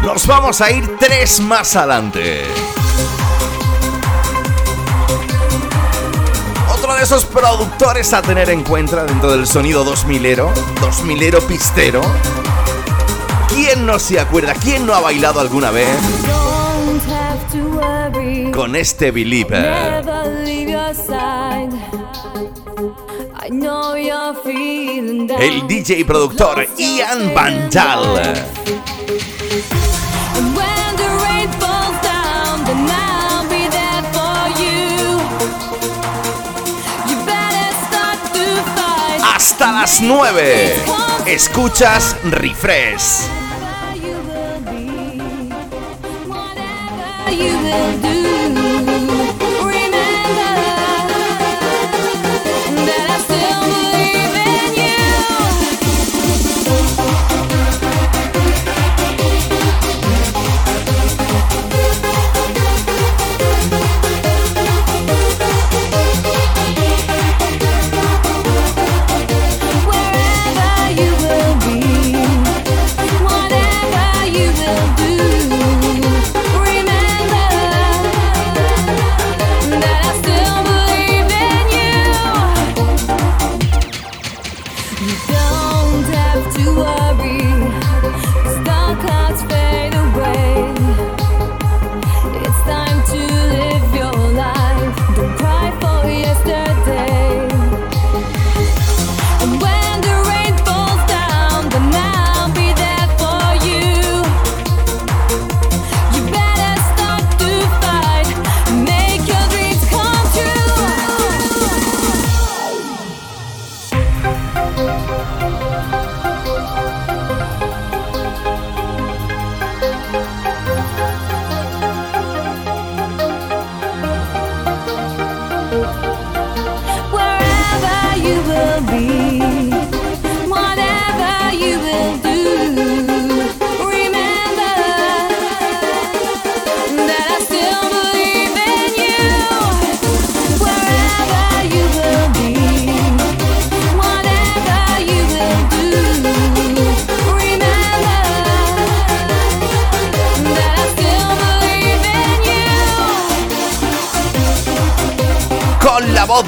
Nos 0.03 0.27
vamos 0.27 0.59
a 0.59 0.69
ir 0.69 0.97
tres 0.99 1.39
más 1.39 1.77
adelante. 1.77 2.43
Otro 6.73 6.93
de 6.93 7.03
esos 7.03 7.23
productores 7.23 8.11
a 8.11 8.21
tener 8.21 8.49
en 8.49 8.63
cuenta 8.63 9.05
dentro 9.05 9.31
del 9.31 9.47
sonido 9.47 9.85
2000ero, 9.85 10.49
2000ero 10.81 11.41
pistero. 11.43 12.01
¿Quién 13.47 13.85
no 13.85 13.97
se 13.97 14.19
acuerda? 14.19 14.55
¿Quién 14.55 14.85
no 14.85 14.93
ha 14.93 14.99
bailado 14.99 15.39
alguna 15.39 15.71
vez? 15.71 15.87
Con 18.51 18.75
este 18.75 19.11
Believer. 19.11 20.03
El 25.39 25.67
DJ 25.67 26.03
productor 26.03 26.67
Ian 26.77 27.33
Banjal. 27.33 28.33
Hasta 39.35 39.71
las 39.71 40.01
9. 40.01 40.83
Escuchas 41.27 42.15
Refresh. 42.23 43.27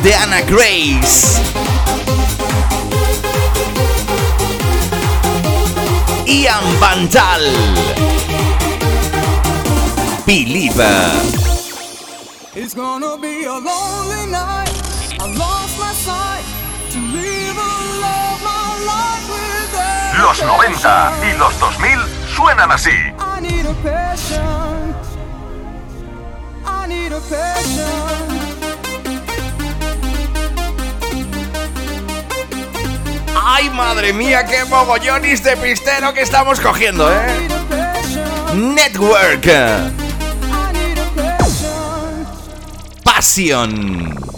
De 0.08 0.16
Anna 0.16 0.41
Grace. 0.43 1.41
Ian 6.26 6.64
Bantal. 6.80 7.43
Believer. 10.26 11.12
It's 12.55 12.74
gonna 12.74 13.18
be 13.18 13.43
a 13.43 13.58
lonely 13.70 14.32
night. 14.32 14.72
I 15.20 15.26
lost 15.43 15.78
my 15.78 15.93
sight 16.08 16.45
to 16.91 16.99
live 16.99 17.58
a 17.58 17.74
love 18.05 18.39
my 18.51 18.68
life 18.91 19.28
with 19.34 20.24
Los 20.24 20.41
90 20.41 21.12
y 21.22 21.38
los 21.38 21.53
2000 21.60 21.99
suenan 22.34 22.72
así. 22.72 22.97
I 23.20 23.41
need 23.41 23.66
a 23.66 23.74
passion. 23.84 24.95
I 26.66 26.88
need 26.88 27.12
a 27.12 27.20
passion. 27.20 28.07
Madre 33.78 34.12
mía, 34.12 34.44
qué 34.44 34.66
mogollonis 34.66 35.44
de 35.44 35.56
pistero 35.56 36.12
que 36.12 36.22
estamos 36.22 36.60
cogiendo, 36.60 37.08
eh! 37.14 37.48
Network. 38.56 39.48
Passion. 43.04 44.37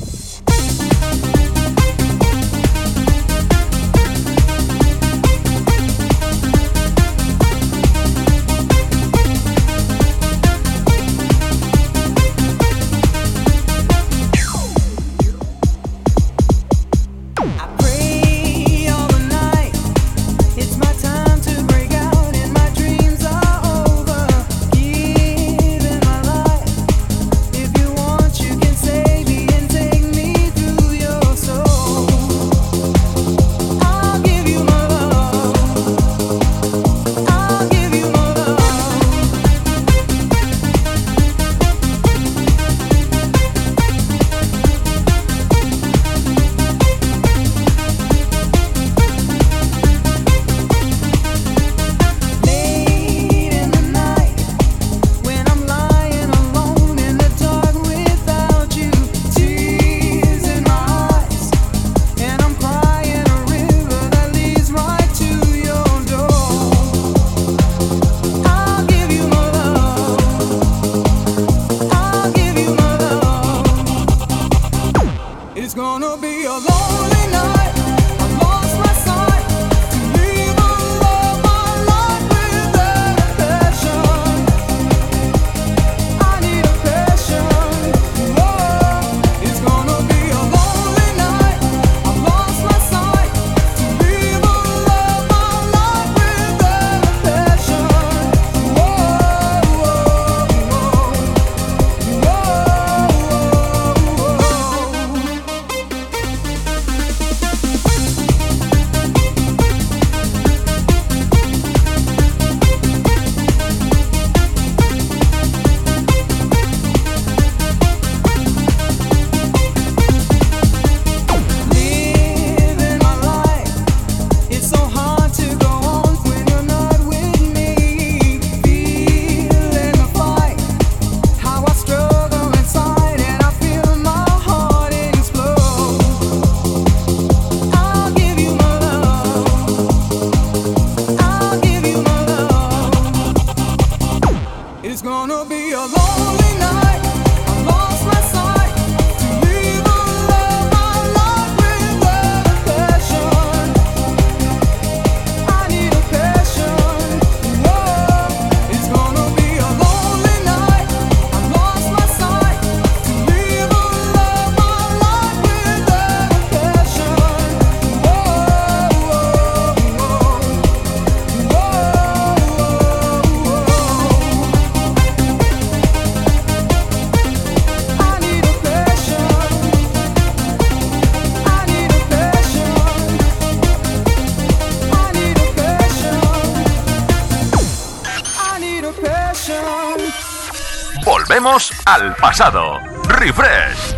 Pasado. 192.19 192.79
Refresh. 193.07 193.95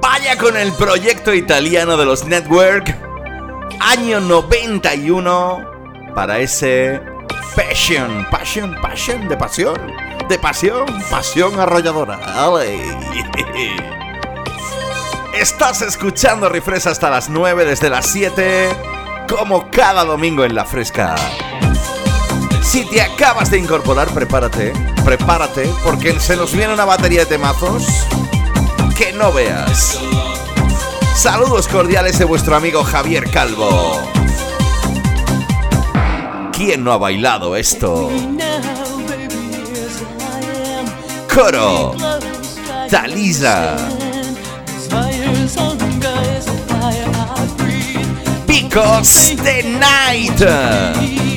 Vaya 0.00 0.36
con 0.38 0.56
el 0.56 0.72
proyecto 0.72 1.34
italiano 1.34 1.96
de 1.96 2.04
los 2.04 2.24
Network. 2.24 2.96
Año 3.80 4.20
91 4.20 5.64
para 6.14 6.38
ese 6.38 7.00
Passion, 7.54 8.26
Passion, 8.30 8.76
Passion 8.80 9.28
de 9.28 9.36
pasión, 9.36 9.76
de 10.28 10.38
pasión, 10.38 10.86
pasión 11.10 11.58
arrolladora. 11.60 12.18
Estás 15.34 15.82
escuchando 15.82 16.48
Refresh 16.48 16.88
hasta 16.88 17.10
las 17.10 17.28
9 17.28 17.64
desde 17.64 17.90
las 17.90 18.06
7 18.06 18.70
como 19.28 19.70
cada 19.70 20.04
domingo 20.04 20.44
en 20.44 20.54
la 20.54 20.64
fresca. 20.64 21.14
Si 22.68 22.84
te 22.84 23.00
acabas 23.00 23.50
de 23.50 23.58
incorporar, 23.58 24.12
prepárate, 24.12 24.74
prepárate, 25.02 25.70
porque 25.82 26.20
se 26.20 26.36
nos 26.36 26.52
viene 26.52 26.74
una 26.74 26.84
batería 26.84 27.20
de 27.20 27.26
temazos 27.26 27.82
que 28.94 29.10
no 29.14 29.32
veas. 29.32 29.98
Saludos 31.16 31.66
cordiales 31.66 32.18
de 32.18 32.26
vuestro 32.26 32.54
amigo 32.56 32.84
Javier 32.84 33.30
Calvo. 33.30 34.02
¿Quién 36.52 36.84
no 36.84 36.92
ha 36.92 36.98
bailado 36.98 37.56
esto? 37.56 38.10
Coro, 41.34 41.94
Talisa, 42.90 43.78
Because 48.46 49.36
the 49.36 49.62
Night. 49.62 51.27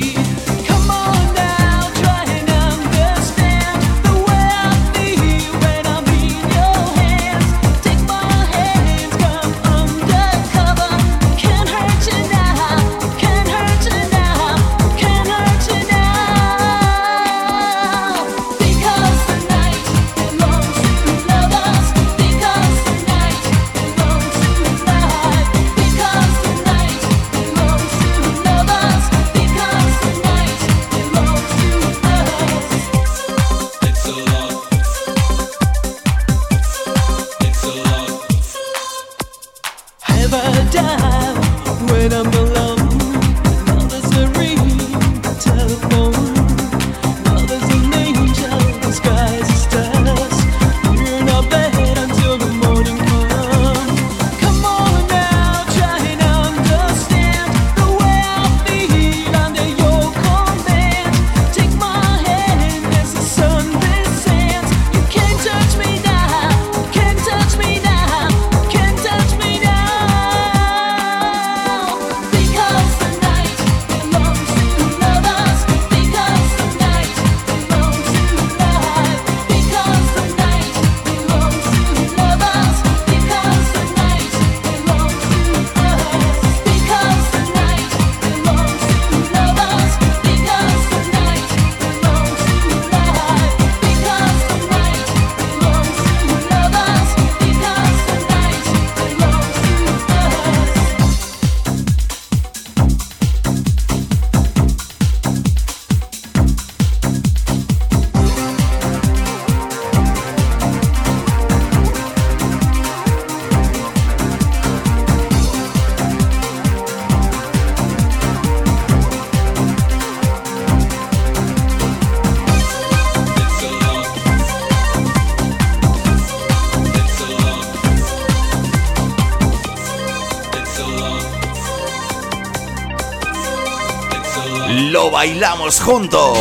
Bailamos 135.21 135.79
juntos. 135.79 136.35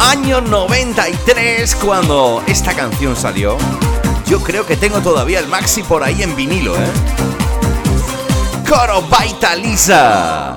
Año 0.00 0.40
93 0.40 1.74
cuando 1.74 2.42
esta 2.46 2.72
canción 2.72 3.14
salió. 3.14 3.58
Yo 4.26 4.40
creo 4.40 4.64
que 4.64 4.78
tengo 4.78 5.02
todavía 5.02 5.40
el 5.40 5.48
maxi 5.48 5.82
por 5.82 6.04
ahí 6.04 6.22
en 6.22 6.34
vinilo, 6.36 6.74
¿eh? 6.74 6.88
Coro 8.66 9.02
Baita 9.02 9.54
Lisa. 9.54 10.51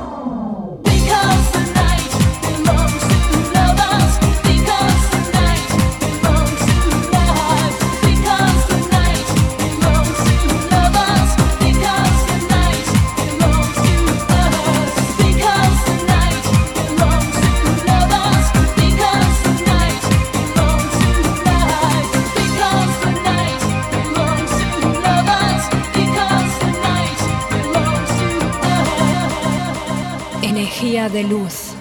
De 31.09 31.23
luz. 31.23 31.73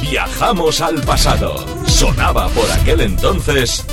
Viajamos 0.00 0.80
al 0.80 1.00
pasado. 1.02 1.64
Sonaba 1.86 2.48
por 2.48 2.70
aquel 2.72 3.00
entonces. 3.00 3.84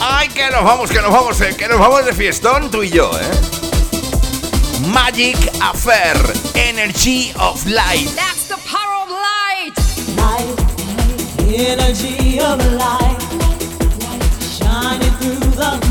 ¡Ay, 0.00 0.28
que 0.28 0.50
nos 0.50 0.64
vamos, 0.64 0.90
que 0.90 1.00
nos 1.00 1.12
vamos, 1.12 1.40
eh, 1.40 1.54
que 1.56 1.68
nos 1.68 1.78
vamos 1.78 2.04
de 2.06 2.12
fiestón 2.12 2.70
tú 2.70 2.82
y 2.82 2.90
yo, 2.90 3.10
eh! 3.18 3.56
Magic 4.88 5.36
Affair, 5.60 6.16
Energy 6.54 7.32
of 7.38 7.64
Light. 7.66 8.35
Energy 11.58 12.38
of 12.40 12.58
light. 12.74 13.18
Shining 14.40 15.12
through 15.18 15.50
the 15.56 15.85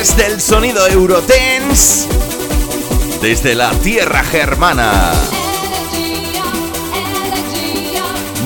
grupetes 0.00 0.16
del 0.16 0.40
sonido 0.40 0.86
Eurotense 0.86 2.08
desde 3.20 3.54
la 3.54 3.70
tierra 3.70 4.22
germana. 4.24 5.12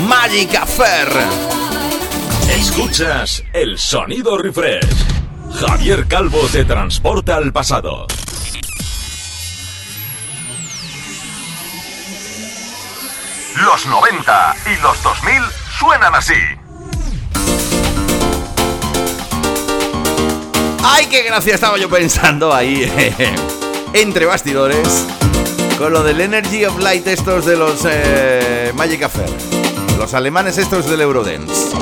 Magic 0.09 0.55
Affair. 0.57 1.09
Escuchas 2.50 3.44
el 3.52 3.78
sonido 3.78 4.36
refresh. 4.36 5.07
Javier 5.61 6.07
Calvo 6.09 6.40
te 6.50 6.64
transporta 6.64 7.36
al 7.36 7.52
pasado. 7.52 8.07
Los 13.64 13.86
90 13.86 14.57
y 14.66 14.82
los 14.82 15.02
2000 15.02 15.42
suenan 15.78 16.14
así. 16.14 16.64
¡Ay, 20.87 21.07
qué 21.07 21.22
gracia 21.22 21.55
estaba 21.55 21.78
yo 21.78 21.89
pensando 21.89 22.53
ahí! 22.53 22.93
Entre 23.95 24.26
bastidores. 24.26 25.07
Con 25.78 25.95
lo 25.95 26.03
del 26.03 26.20
Energy 26.20 26.66
of 26.66 26.78
Light 26.78 27.07
estos 27.07 27.47
de 27.47 27.57
los 27.57 27.80
eh, 27.89 28.70
Magic 28.74 29.03
Affair. 29.03 29.30
Los 29.99 30.12
alemanes 30.12 30.59
estos 30.59 30.85
del 30.85 31.01
Eurodance. 31.01 31.74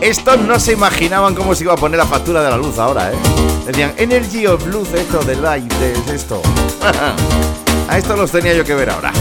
Estos 0.00 0.38
no 0.42 0.60
se 0.60 0.74
imaginaban 0.74 1.34
cómo 1.34 1.56
se 1.56 1.64
iba 1.64 1.72
a 1.72 1.76
poner 1.76 1.98
la 1.98 2.06
factura 2.06 2.40
de 2.44 2.50
la 2.50 2.56
luz 2.56 2.78
ahora, 2.78 3.10
¿eh? 3.10 3.16
Decían, 3.66 3.94
Energy 3.96 4.46
of 4.46 4.64
Luz, 4.64 4.94
esto 4.94 5.18
de 5.24 5.34
Light, 5.34 5.72
es 5.82 6.14
esto. 6.14 6.40
a 7.88 7.98
esto 7.98 8.16
los 8.16 8.30
tenía 8.30 8.54
yo 8.54 8.64
que 8.64 8.74
ver 8.74 8.90
ahora. 8.90 9.12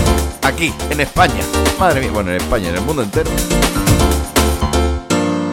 Aquí, 0.43 0.72
en 0.91 1.01
España. 1.01 1.41
Madre 1.80 2.01
mía, 2.01 2.12
bueno, 2.14 2.30
en 2.30 2.38
España, 2.38 2.70
en 2.70 2.76
el 2.76 2.82
mundo 2.82 3.01
entero. 3.01 3.32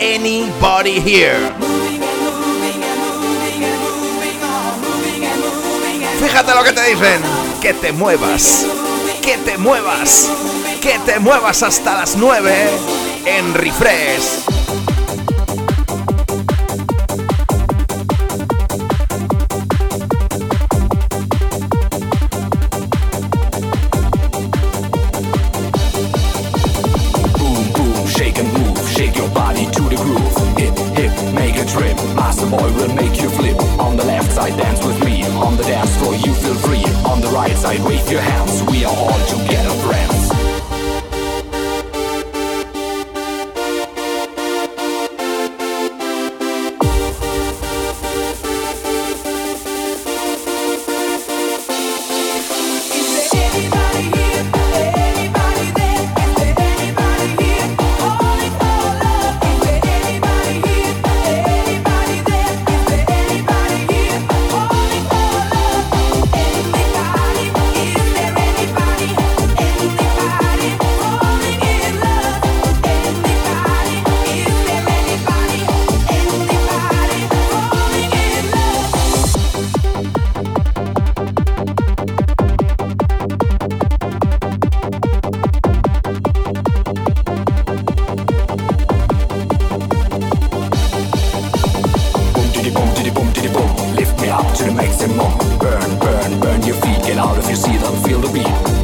Anybody 0.00 0.98
Here. 0.98 1.52
Fíjate 6.18 6.54
lo 6.54 6.64
que 6.64 6.72
te 6.72 6.82
dicen, 6.88 7.20
que 7.60 7.74
te 7.74 7.92
muevas, 7.92 8.66
que 9.22 9.36
te 9.36 9.58
muevas, 9.58 10.30
que 10.80 10.98
te 11.04 11.18
muevas 11.18 11.62
hasta 11.62 11.94
las 11.98 12.16
9 12.16 12.70
en 13.26 13.52
Refresh. 13.52 14.49
Boy 32.50 32.72
will 32.74 32.94
make 32.94 33.22
you 33.22 33.30
flip. 33.30 33.56
On 33.78 33.96
the 33.96 34.04
left 34.04 34.32
side, 34.32 34.56
dance 34.56 34.84
with 34.84 35.02
me. 35.04 35.24
On 35.46 35.56
the 35.56 35.62
dance 35.62 35.96
floor, 35.96 36.14
you 36.14 36.34
feel 36.34 36.58
free. 36.66 36.84
On 37.06 37.20
the 37.20 37.28
right 37.28 37.56
side, 37.56 37.80
wave 37.84 38.10
your 38.10 38.20
hands. 38.20 38.62
We 38.64 38.84
are 38.84 38.94
all 38.94 39.20
together 39.26 39.74
friends. 39.86 40.19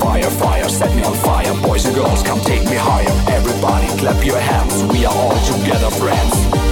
fire, 0.07 0.30
fire, 0.30 0.68
set 0.68 0.94
me 0.94 1.02
on 1.02 1.14
fire. 1.14 1.52
Boys 1.62 1.84
and 1.86 1.94
girls, 1.94 2.22
come 2.22 2.40
take 2.40 2.62
me 2.64 2.76
higher. 2.76 3.14
Everybody 3.38 3.88
clap 3.98 4.24
your 4.24 4.38
hands, 4.38 4.84
we 4.92 5.04
are 5.04 5.14
all 5.14 5.38
together 5.44 5.90
friends. 5.90 6.66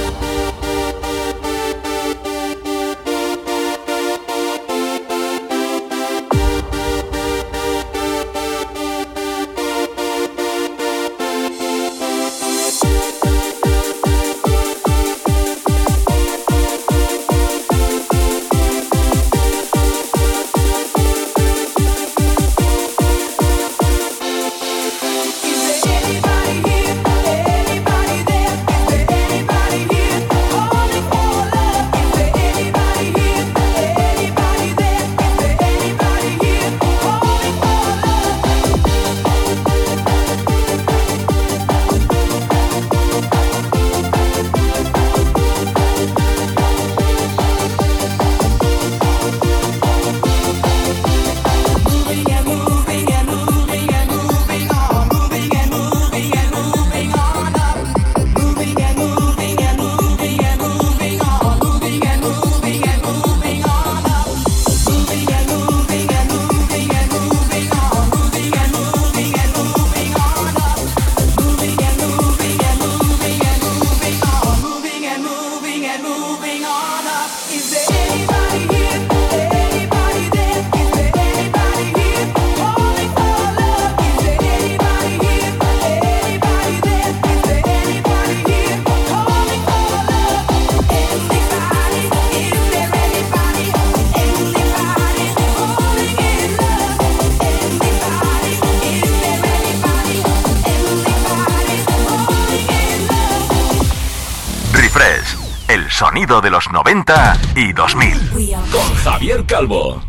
De 106.41 106.51
los 106.51 106.71
90 106.71 107.39
y 107.57 107.73
2000. 107.73 108.31
Con 108.71 108.95
Javier 109.05 109.45
Calvo. 109.47 110.03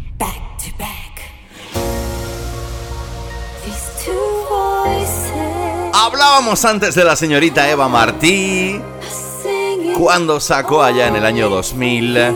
Hablábamos 5.94 6.66
antes 6.66 6.96
de 6.96 7.04
la 7.04 7.16
señorita 7.16 7.70
Eva 7.70 7.88
Martí 7.88 8.80
cuando 9.98 10.40
sacó 10.40 10.84
allá 10.84 11.08
en 11.08 11.16
el 11.16 11.26
año 11.26 11.50
2000 11.50 12.36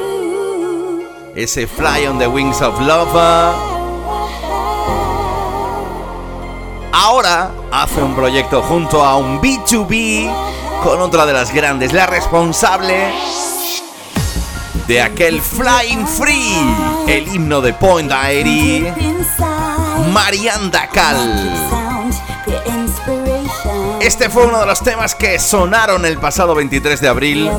ese 1.35 1.67
Fly 1.67 2.07
on 2.07 2.19
the 2.19 2.27
Wings 2.27 2.61
of 2.61 2.79
Love. 2.81 3.15
Ahora 6.91 7.51
hace 7.71 8.01
un 8.01 8.15
proyecto 8.15 8.61
junto 8.61 9.03
a 9.03 9.15
un 9.17 9.41
B2B 9.41 10.31
con 10.83 11.01
otra 11.01 11.25
de 11.25 11.33
las 11.33 11.53
grandes, 11.53 11.93
la 11.93 12.05
responsable 12.07 13.13
de 14.89 15.03
aquel 15.03 15.39
Flying 15.39 16.07
Free, 16.07 16.57
el 17.07 17.27
himno 17.27 17.61
de 17.61 17.73
Point 17.73 18.11
Diary, 18.11 18.91
Marianne 20.11 20.71
Dacal. 20.71 21.53
Este 24.01 24.31
fue 24.31 24.47
uno 24.47 24.59
de 24.59 24.65
los 24.65 24.81
temas 24.81 25.13
que 25.13 25.37
sonaron 25.37 26.07
el 26.07 26.17
pasado 26.17 26.55
23 26.55 27.01
de 27.01 27.07
abril 27.07 27.51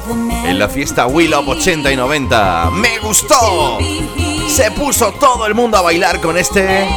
en 0.45 0.59
la 0.59 0.69
fiesta 0.69 1.07
Will 1.07 1.33
Up 1.33 1.49
80 1.49 1.93
y 1.93 1.97
90. 1.97 2.71
¡Me 2.73 2.99
gustó! 2.99 3.79
Se 4.49 4.73
puso 4.73 5.13
todo 5.13 5.47
el 5.47 5.55
mundo 5.55 5.77
a 5.77 5.83
bailar 5.83 6.21
con 6.21 6.37
este 6.37 6.89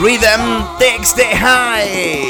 Rhythm 0.00 0.64
Takes 0.80 1.14
the 1.14 1.36
High. 1.36 2.25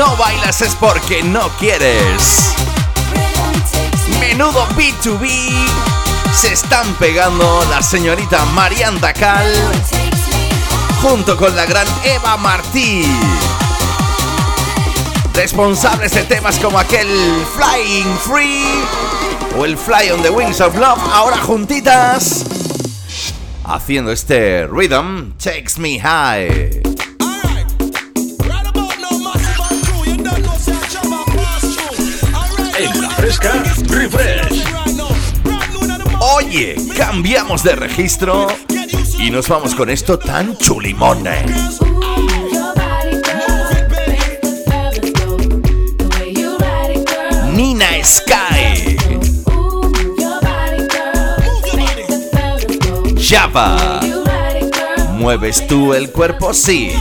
No 0.00 0.16
bailas 0.16 0.62
es 0.62 0.74
porque 0.76 1.22
no 1.22 1.50
quieres. 1.58 2.54
Menudo 4.18 4.66
B2B. 4.68 5.52
Se 6.32 6.54
están 6.54 6.94
pegando 6.94 7.62
la 7.68 7.82
señorita 7.82 8.46
Marian 8.46 8.98
Dacal 8.98 9.52
junto 11.02 11.36
con 11.36 11.54
la 11.54 11.66
gran 11.66 11.86
Eva 12.02 12.38
Martí. 12.38 13.04
Responsables 15.34 16.14
de 16.14 16.22
temas 16.22 16.58
como 16.58 16.78
aquel 16.78 17.08
Flying 17.54 18.16
Free 18.20 18.82
o 19.58 19.66
el 19.66 19.76
Fly 19.76 20.12
on 20.12 20.22
the 20.22 20.30
Wings 20.30 20.62
of 20.62 20.76
Love, 20.76 20.98
ahora 21.12 21.36
juntitas, 21.36 22.46
haciendo 23.64 24.12
este 24.12 24.66
rhythm 24.66 25.32
Takes 25.32 25.78
Me 25.78 26.00
High. 26.00 26.89
Refresh. 33.30 34.64
Oye, 36.36 36.74
cambiamos 36.96 37.62
de 37.62 37.76
registro 37.76 38.48
y 39.20 39.30
nos 39.30 39.48
vamos 39.48 39.76
con 39.76 39.88
esto 39.88 40.18
tan 40.18 40.58
chulimone. 40.58 41.44
Nina 47.52 47.86
Sky. 48.02 48.96
Java. 53.16 54.00
¿Mueves 55.12 55.68
tú 55.68 55.94
el 55.94 56.10
cuerpo? 56.10 56.52
Sí. 56.52 56.92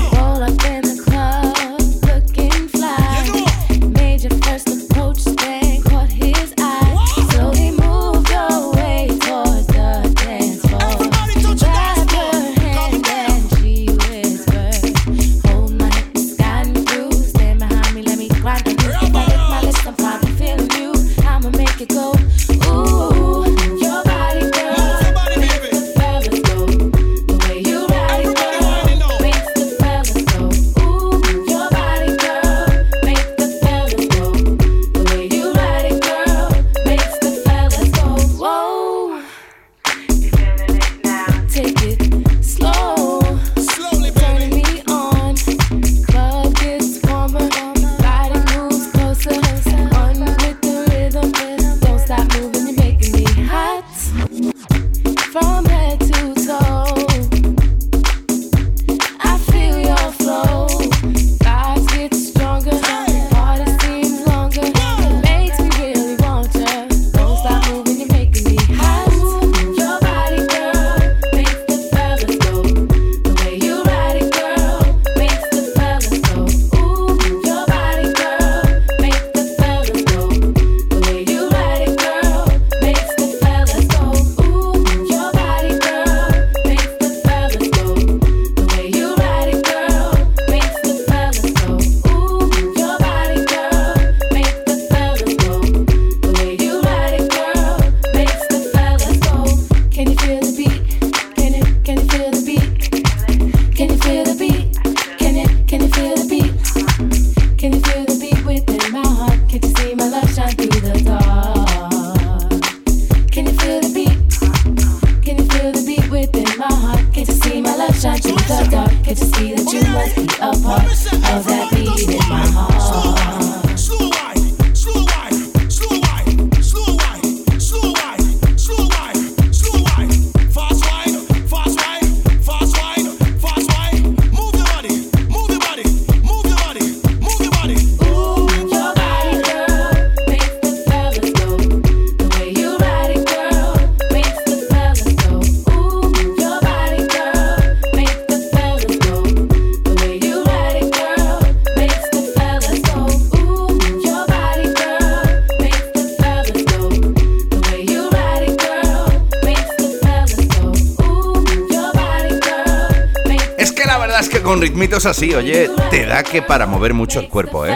Así, 165.05 165.33
oye, 165.33 165.69
te 165.89 166.05
da 166.05 166.23
que 166.23 166.41
para 166.41 166.65
mover 166.65 166.93
mucho 166.93 167.19
el 167.19 167.29
cuerpo, 167.29 167.65
¿eh? 167.65 167.75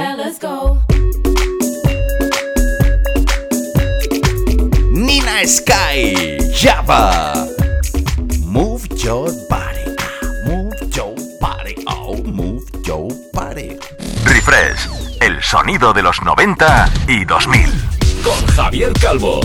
Nina 4.91 5.45
Sky, 5.45 6.37
Java. 6.53 7.47
Move 8.45 8.87
your 8.97 9.31
body, 9.49 9.95
move 10.45 10.75
your 10.91 11.15
body, 11.39 11.75
oh, 11.87 12.17
move 12.25 12.63
your 12.83 13.07
body. 13.31 13.77
Refresh, 14.25 14.89
el 15.21 15.41
sonido 15.41 15.93
de 15.93 16.01
los 16.01 16.21
90 16.21 16.91
y 17.07 17.25
2000. 17.25 17.69
Con 18.23 18.47
Javier 18.55 18.91
Calvo. 18.93 19.39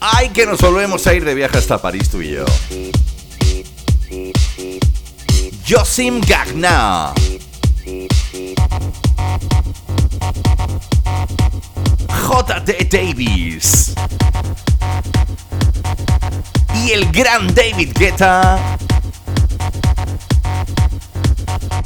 Ay, 0.00 0.28
que 0.30 0.46
nos 0.46 0.60
volvemos 0.60 1.06
a 1.06 1.14
ir 1.14 1.24
de 1.24 1.34
viaje 1.34 1.56
hasta 1.58 1.80
París 1.80 2.10
tú 2.10 2.20
y 2.20 2.32
yo. 2.32 2.44
Josim 5.66 6.20
Gagna. 6.20 7.14
J.D. 12.06 12.88
Davis. 12.90 13.94
Y 16.84 16.90
el 16.90 17.10
gran 17.10 17.46
David 17.54 17.92
Guetta 17.98 18.76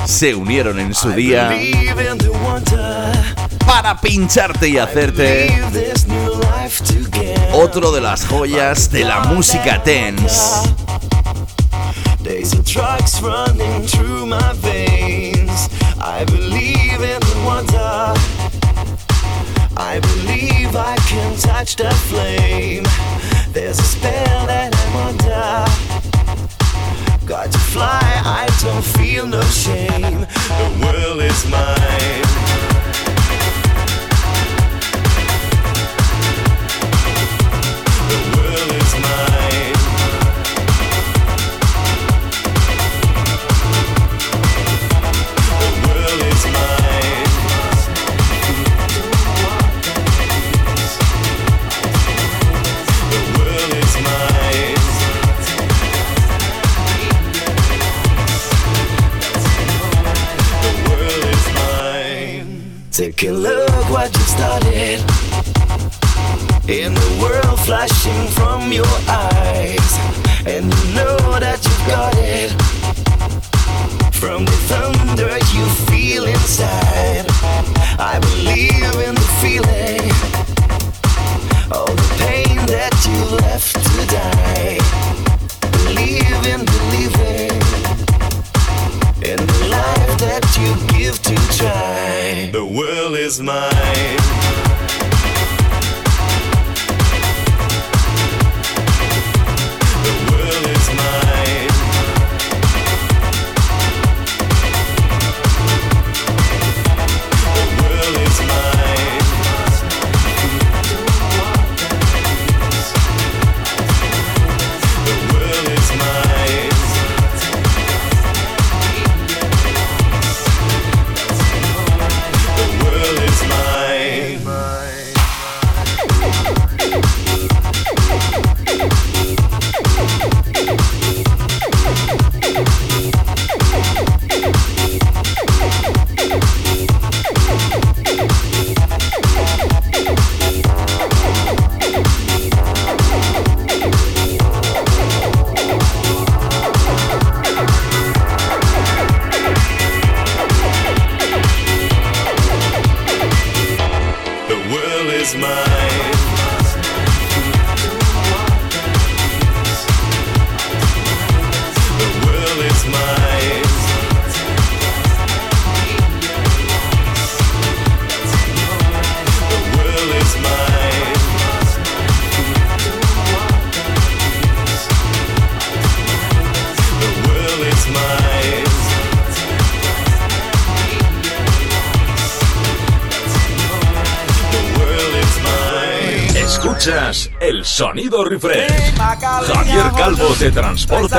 se 0.04 0.34
unieron 0.34 0.80
en 0.80 0.92
su 0.92 1.12
día 1.12 1.56
para 3.64 4.00
pincharte 4.00 4.68
y 4.70 4.78
hacerte 4.78 5.62
otro 7.52 7.92
de 7.92 8.00
las 8.00 8.26
joyas 8.26 8.90
de 8.90 9.04
la 9.04 9.20
música 9.20 9.80
dance. 9.86 10.77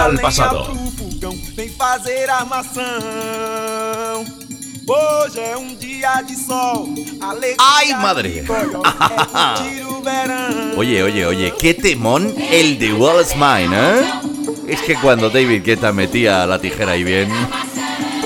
Al 0.09 0.19
pasado. 0.19 0.73
Vem 1.55 1.69
fazer 1.69 2.29
armação. 2.29 2.83
Hoje 4.87 5.39
é 5.39 5.55
um 5.55 5.75
dia 5.75 6.21
de 6.23 6.35
sol. 6.35 6.89
¡Ay, 7.59 7.93
madre! 7.93 8.43
Oye, 10.77 11.03
oye, 11.03 11.25
oye, 11.25 11.53
qué 11.59 11.73
temón 11.73 12.33
el 12.37 12.79
de 12.79 12.93
Wall 12.93 13.21
is 13.21 13.35
Mine, 13.35 13.69
¿eh? 13.75 14.01
Es 14.67 14.81
que 14.81 14.95
cuando 14.95 15.29
David 15.29 15.61
Guetta 15.63 15.91
metía 15.91 16.47
la 16.47 16.59
tijera 16.59 16.93
ahí 16.93 17.03
bien, 17.03 17.29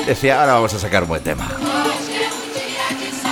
decía, 0.05 0.39
ahora 0.39 0.53
vamos 0.53 0.73
a 0.75 0.79
sacar 0.79 1.03
un 1.03 1.09
buen 1.09 1.23
tema. 1.23 1.49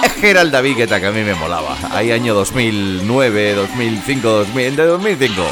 Es 0.03 0.13
que 0.13 0.31
era 0.31 0.41
el 0.41 0.49
David 0.49 0.75
Guetta 0.77 0.99
que 0.99 1.05
a 1.05 1.11
mí 1.11 1.21
me 1.21 1.35
molaba. 1.35 1.77
Ahí 1.91 2.11
año 2.11 2.33
2009, 2.33 3.53
2005, 3.53 4.27
2000, 4.27 4.75
de 4.75 4.85
2005. 4.85 5.43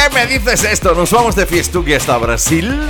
¿Qué 0.00 0.14
me 0.14 0.26
dices 0.26 0.64
esto? 0.64 0.94
Nos 0.94 1.10
vamos 1.10 1.36
de 1.36 1.44
fiestuki 1.44 1.92
hasta 1.92 2.16
Brasil. 2.16 2.80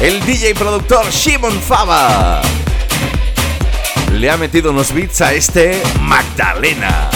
El 0.00 0.24
DJ 0.24 0.54
productor 0.54 1.10
Shimon 1.10 1.60
Fava 1.60 2.40
le 4.12 4.30
ha 4.30 4.38
metido 4.38 4.70
unos 4.70 4.90
beats 4.94 5.20
a 5.20 5.34
este 5.34 5.82
Magdalena. 6.00 7.10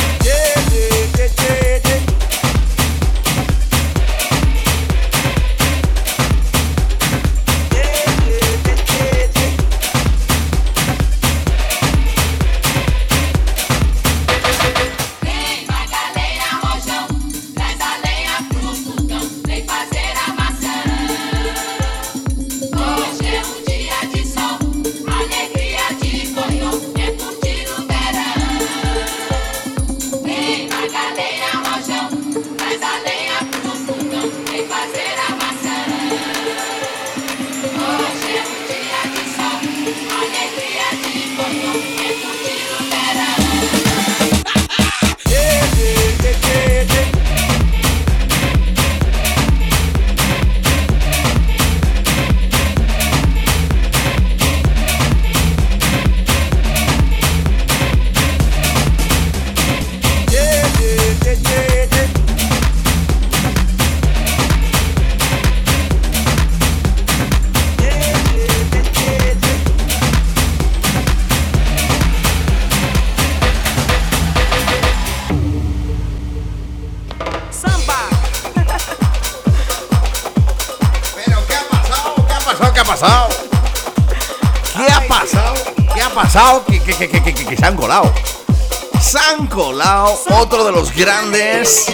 Grandes 90.97 91.87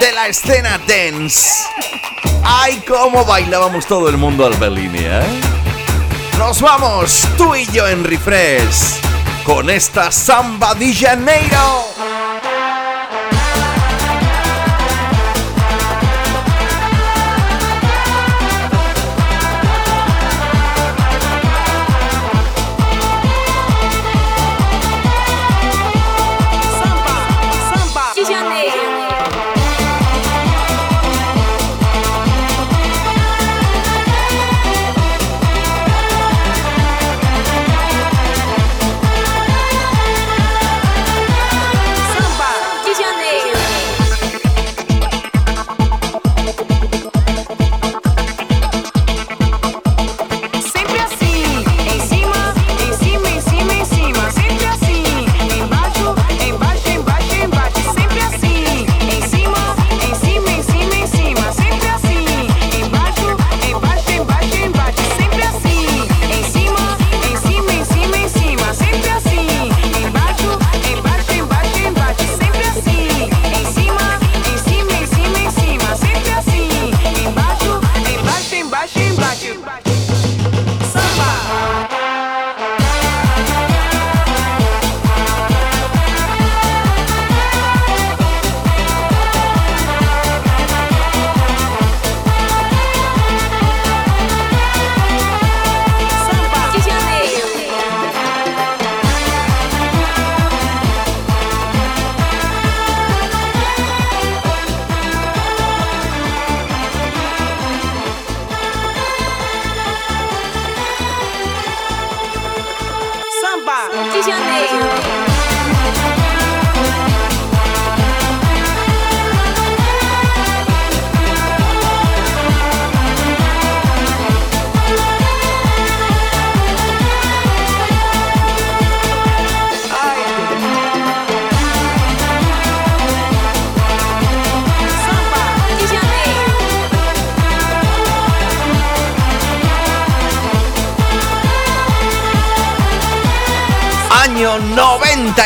de 0.00 0.12
la 0.12 0.28
escena 0.28 0.78
dance. 0.86 1.64
¡Ay, 2.42 2.82
cómo 2.86 3.24
bailábamos 3.24 3.86
todo 3.86 4.08
el 4.08 4.16
mundo 4.16 4.46
al 4.46 4.54
Bellini, 4.54 5.00
eh! 5.00 5.40
Nos 6.38 6.60
vamos, 6.60 7.26
tú 7.36 7.54
y 7.54 7.66
yo 7.66 7.86
en 7.86 8.02
refresh, 8.02 9.00
con 9.44 9.68
esta 9.68 10.10
samba 10.10 10.74
de 10.74 10.94
Janeiro. 10.94 11.89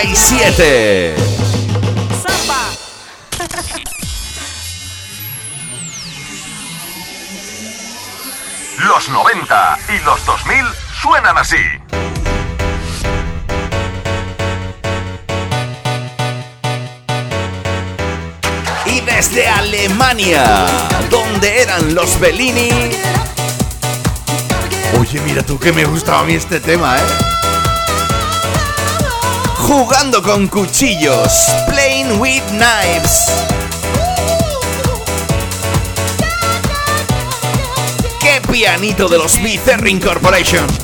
97. 0.04 1.14
Los 8.86 9.08
90 9.08 9.78
y 9.88 10.04
los 10.04 10.26
2000 10.26 10.56
suenan 11.00 11.38
así. 11.38 11.56
Y 18.84 19.00
desde 19.00 19.48
Alemania, 19.48 20.66
donde 21.10 21.62
eran 21.62 21.94
los 21.94 22.20
Bellini. 22.20 22.90
Oye, 25.00 25.20
mira 25.22 25.42
tú 25.42 25.58
que 25.58 25.72
me 25.72 25.86
gustaba 25.86 26.20
a 26.20 26.24
mí 26.24 26.34
este 26.34 26.60
tema, 26.60 26.98
¿eh? 26.98 27.23
Jugando 29.66 30.22
con 30.22 30.46
cuchillos, 30.48 31.32
playing 31.66 32.20
with 32.20 32.42
knives. 32.50 33.32
¡Qué 38.20 38.42
pianito 38.52 39.08
de 39.08 39.16
los 39.16 39.42
Bizarre 39.42 39.98
Corporation! 40.00 40.83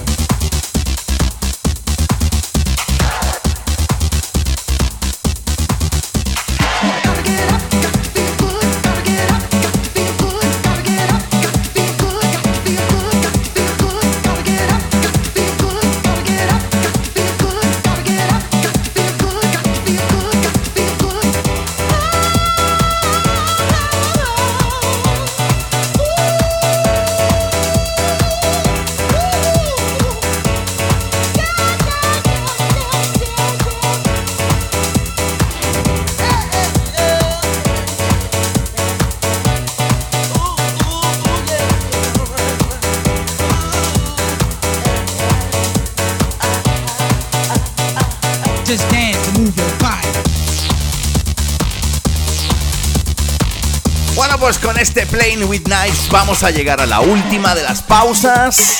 Playing 55.11 55.49
with 55.49 55.63
Knives 55.65 56.09
vamos 56.11 56.45
a 56.45 56.51
llegar 56.51 56.81
a 56.81 56.87
la 56.87 57.01
última 57.01 57.55
de 57.55 57.65
las 57.65 57.83
pausas 57.83 58.79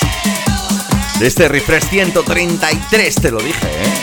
de 1.19 1.27
este 1.27 1.49
refresh 1.49 1.83
133, 1.89 3.15
te 3.15 3.31
lo 3.31 3.39
dije, 3.39 3.67
¿eh? 3.67 3.93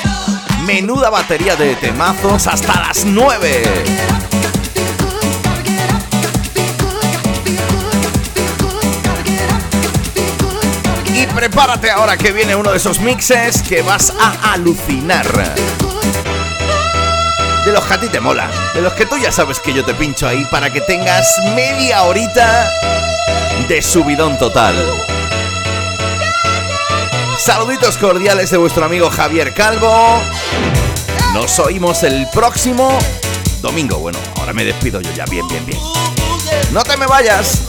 Menuda 0.64 1.10
batería 1.10 1.56
de 1.56 1.74
temazos 1.76 2.46
hasta 2.46 2.80
las 2.80 3.04
9. 3.06 3.62
Y 11.14 11.26
prepárate 11.34 11.90
ahora 11.90 12.16
que 12.16 12.30
viene 12.32 12.54
uno 12.54 12.70
de 12.70 12.76
esos 12.76 13.00
mixes 13.00 13.62
que 13.62 13.82
vas 13.82 14.12
a 14.20 14.52
alucinar. 14.52 15.26
De 17.68 17.74
los 17.74 17.84
que 17.84 17.92
a 17.92 18.00
ti 18.00 18.08
te 18.08 18.18
mola, 18.18 18.50
de 18.72 18.80
los 18.80 18.94
que 18.94 19.04
tú 19.04 19.18
ya 19.18 19.30
sabes 19.30 19.60
que 19.60 19.74
yo 19.74 19.84
te 19.84 19.92
pincho 19.92 20.26
ahí 20.26 20.46
para 20.46 20.72
que 20.72 20.80
tengas 20.80 21.38
media 21.54 22.04
horita 22.04 22.66
de 23.68 23.82
subidón 23.82 24.38
total. 24.38 24.74
Saluditos 27.36 27.98
cordiales 27.98 28.50
de 28.50 28.56
vuestro 28.56 28.86
amigo 28.86 29.10
Javier 29.10 29.52
Calvo. 29.52 30.18
Nos 31.34 31.58
oímos 31.58 32.04
el 32.04 32.26
próximo 32.32 32.98
domingo. 33.60 33.98
Bueno, 33.98 34.18
ahora 34.38 34.54
me 34.54 34.64
despido 34.64 35.02
yo 35.02 35.12
ya, 35.12 35.26
bien, 35.26 35.46
bien, 35.48 35.66
bien. 35.66 35.78
No 36.72 36.82
te 36.82 36.96
me 36.96 37.04
vayas. 37.06 37.64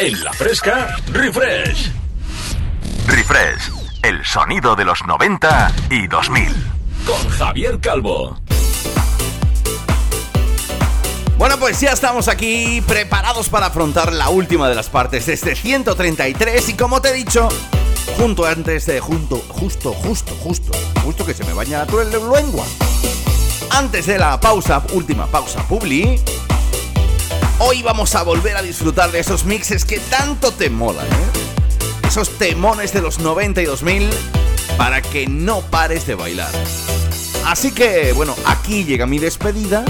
En 0.00 0.22
la 0.22 0.32
fresca, 0.32 0.96
refresh. 1.12 1.90
Refresh, 3.08 3.72
el 4.04 4.24
sonido 4.24 4.76
de 4.76 4.84
los 4.84 5.04
90 5.04 5.72
y 5.90 6.06
2000. 6.06 6.54
Con 7.04 7.28
Javier 7.30 7.80
Calvo. 7.80 8.38
Bueno, 11.36 11.58
pues 11.58 11.80
ya 11.80 11.90
estamos 11.90 12.28
aquí 12.28 12.80
preparados 12.86 13.48
para 13.48 13.66
afrontar 13.66 14.12
la 14.12 14.28
última 14.28 14.68
de 14.68 14.76
las 14.76 14.88
partes 14.88 15.26
de 15.26 15.32
este 15.32 15.56
133 15.56 16.68
y 16.68 16.74
como 16.74 17.02
te 17.02 17.08
he 17.08 17.14
dicho, 17.14 17.48
junto 18.16 18.46
antes 18.46 18.86
de 18.86 19.00
junto, 19.00 19.38
justo, 19.48 19.92
justo, 19.94 20.32
justo, 20.36 20.78
justo 21.02 21.26
que 21.26 21.34
se 21.34 21.42
me 21.42 21.54
baña 21.54 21.84
la 21.84 22.40
lengua. 22.40 22.64
Antes 23.70 24.06
de 24.06 24.16
la 24.18 24.38
pausa, 24.38 24.80
última 24.92 25.26
pausa 25.26 25.66
publi, 25.66 26.20
hoy 27.58 27.82
vamos 27.82 28.14
a 28.14 28.22
volver 28.22 28.56
a 28.56 28.62
disfrutar 28.62 29.10
de 29.10 29.18
esos 29.20 29.44
mixes 29.44 29.84
que 29.84 29.98
tanto 29.98 30.52
te 30.52 30.70
molan, 30.70 31.06
¿eh? 31.06 32.06
Esos 32.06 32.30
temones 32.38 32.92
de 32.92 33.02
los 33.02 33.18
90 33.18 33.62
y 33.62 33.64
2000 33.66 34.08
para 34.76 35.02
que 35.02 35.26
no 35.26 35.62
pares 35.62 36.06
de 36.06 36.14
bailar. 36.14 36.52
Así 37.44 37.72
que, 37.72 38.12
bueno, 38.12 38.36
aquí 38.46 38.84
llega 38.84 39.06
mi 39.06 39.18
despedida. 39.18 39.84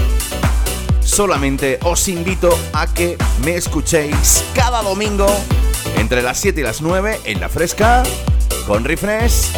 Solamente 1.01 1.79
os 1.83 2.09
invito 2.09 2.59
a 2.73 2.87
que 2.87 3.19
me 3.45 3.57
escuchéis 3.57 4.43
cada 4.55 4.81
domingo 4.83 5.27
entre 5.97 6.23
las 6.23 6.39
7 6.39 6.61
y 6.61 6.65
las 6.65 6.81
9 6.81 7.21
en 7.25 7.41
la 7.41 7.49
fresca 7.49 8.05
con 8.67 8.85
Refresh. 8.85 9.51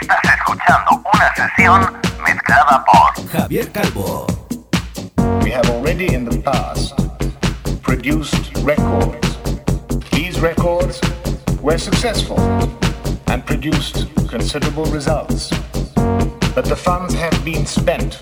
Estás 0.00 0.34
escuchando 0.36 1.02
una 1.12 1.34
sesión 1.36 1.92
mezclada 2.24 2.84
por 2.84 3.28
Javier 3.30 3.70
Calvo. 3.70 4.26
We 5.42 5.52
have 5.52 5.68
already 5.70 6.14
in 6.14 6.24
the 6.24 6.36
past 6.38 6.94
produced 7.82 8.56
records. 8.64 9.38
These 10.10 10.40
records 10.40 11.00
were 11.62 11.78
successful 11.78 12.38
and 13.28 13.44
produced 13.46 14.06
considerable 14.28 14.84
results. 14.86 15.50
But 16.54 16.66
the 16.66 16.76
funds 16.76 17.14
have 17.14 17.44
been 17.44 17.66
spent 17.66 18.16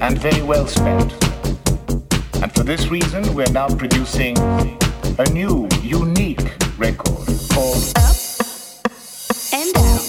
and 0.00 0.16
very 0.16 0.42
well 0.42 0.68
spent. 0.68 1.12
And 2.40 2.54
for 2.54 2.62
this 2.62 2.86
reason, 2.86 3.34
we're 3.34 3.50
now 3.50 3.66
producing 3.66 4.38
a 4.38 5.28
new, 5.32 5.68
unique 5.82 6.54
record 6.78 7.26
called 7.50 7.92
Up 7.96 8.16
And 9.52 9.74
down. 9.74 10.03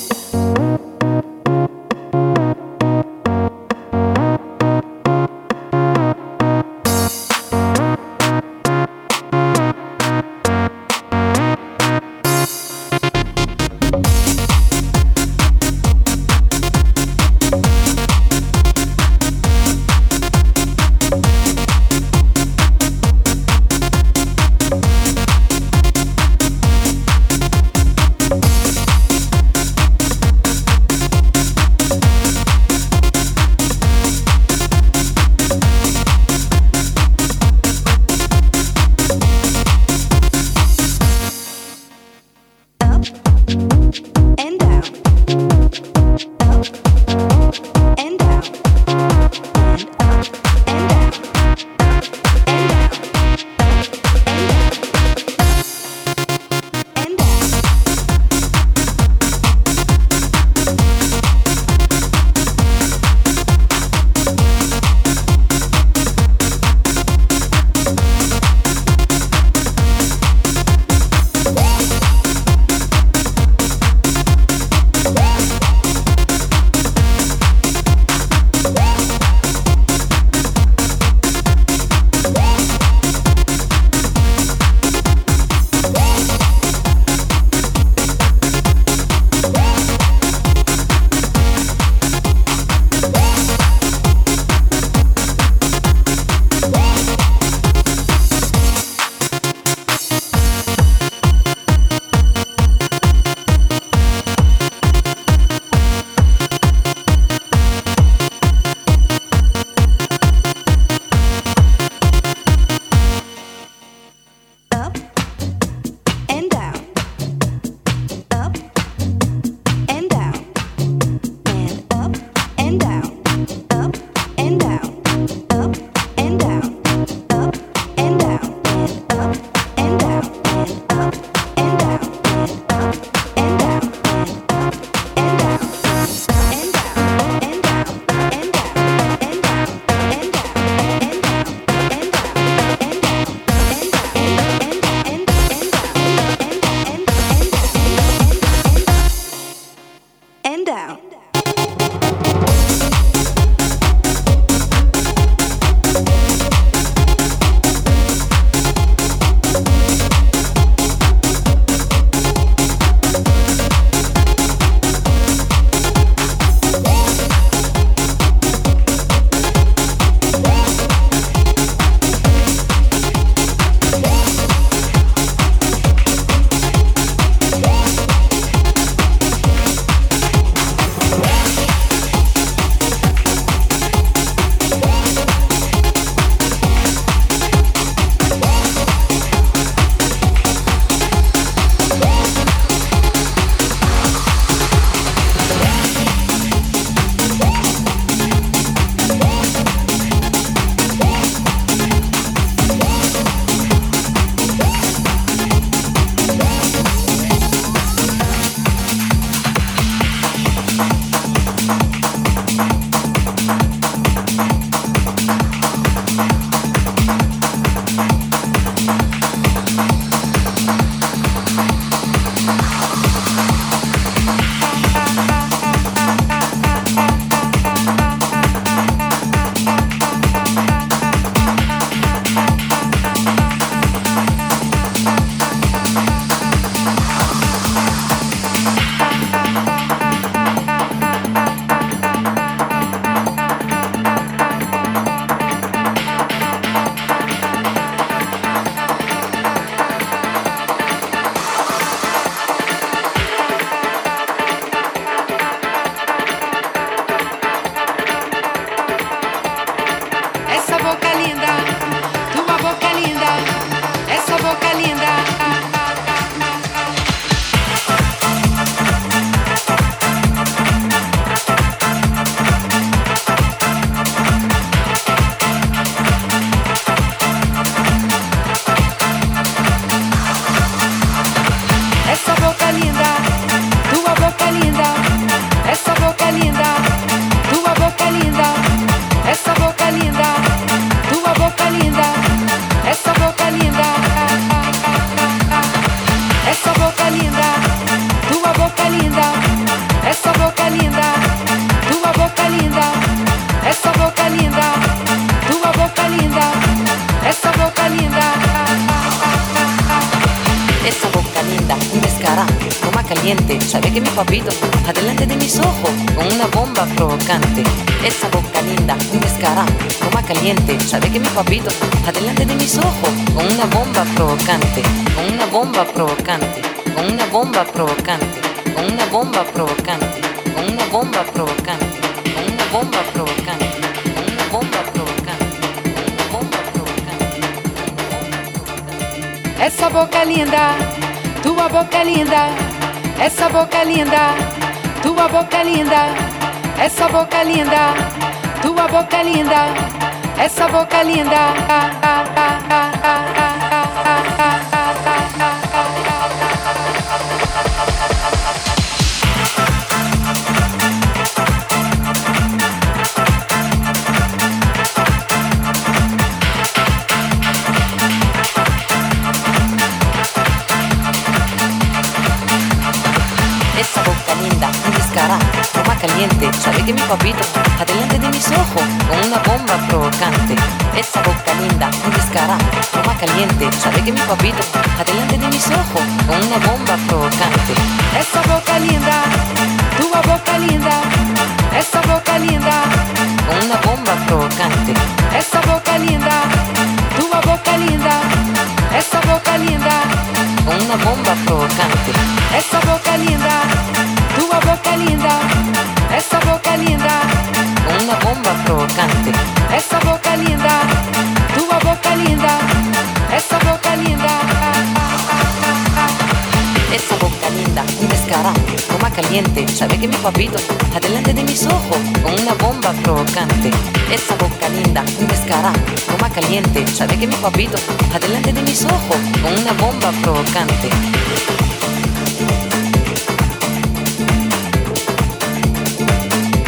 caliente, 419.15 419.65
sabe 419.69 419.97
que 419.97 420.07
mi 420.07 420.15
papito, 420.17 420.57
adelante 420.93 421.33
de 421.33 421.43
mis 421.43 421.65
ojos, 421.65 421.97
con 422.21 422.33
una 422.33 422.53
bomba 422.55 422.91
provocante. 423.01 423.71
Esa 424.11 424.35
boca 424.35 424.67
linda, 424.69 425.03
un 425.19 425.27
descarado, 425.27 425.79
toma 426.05 426.29
caliente, 426.29 426.85
sabe 426.87 427.17
que 427.17 427.25
mi 427.25 427.35
papito, 427.35 427.77
adelante 428.13 428.51
de 428.51 428.61
mis 428.61 428.83
ojos, 428.83 429.17
con 429.41 429.53
una 429.53 429.73
bomba 429.73 430.11
provocante. 430.21 430.89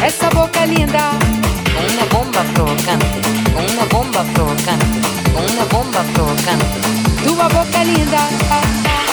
Esa 0.04 0.30
boca 0.30 0.64
linda, 0.64 1.10
con 1.74 1.84
una 1.94 2.04
bomba 2.12 2.42
provocante, 2.54 3.20
con 3.52 3.64
una 3.64 3.84
bomba 3.90 4.24
provocante, 4.32 4.98
con 5.34 5.44
una 5.44 5.64
bomba 5.64 6.02
provocante. 6.14 6.80
Tu 7.24 7.34
boca 7.34 7.84
linda. 7.84 8.20
Ah, 8.50 8.62
ah. 8.86 9.07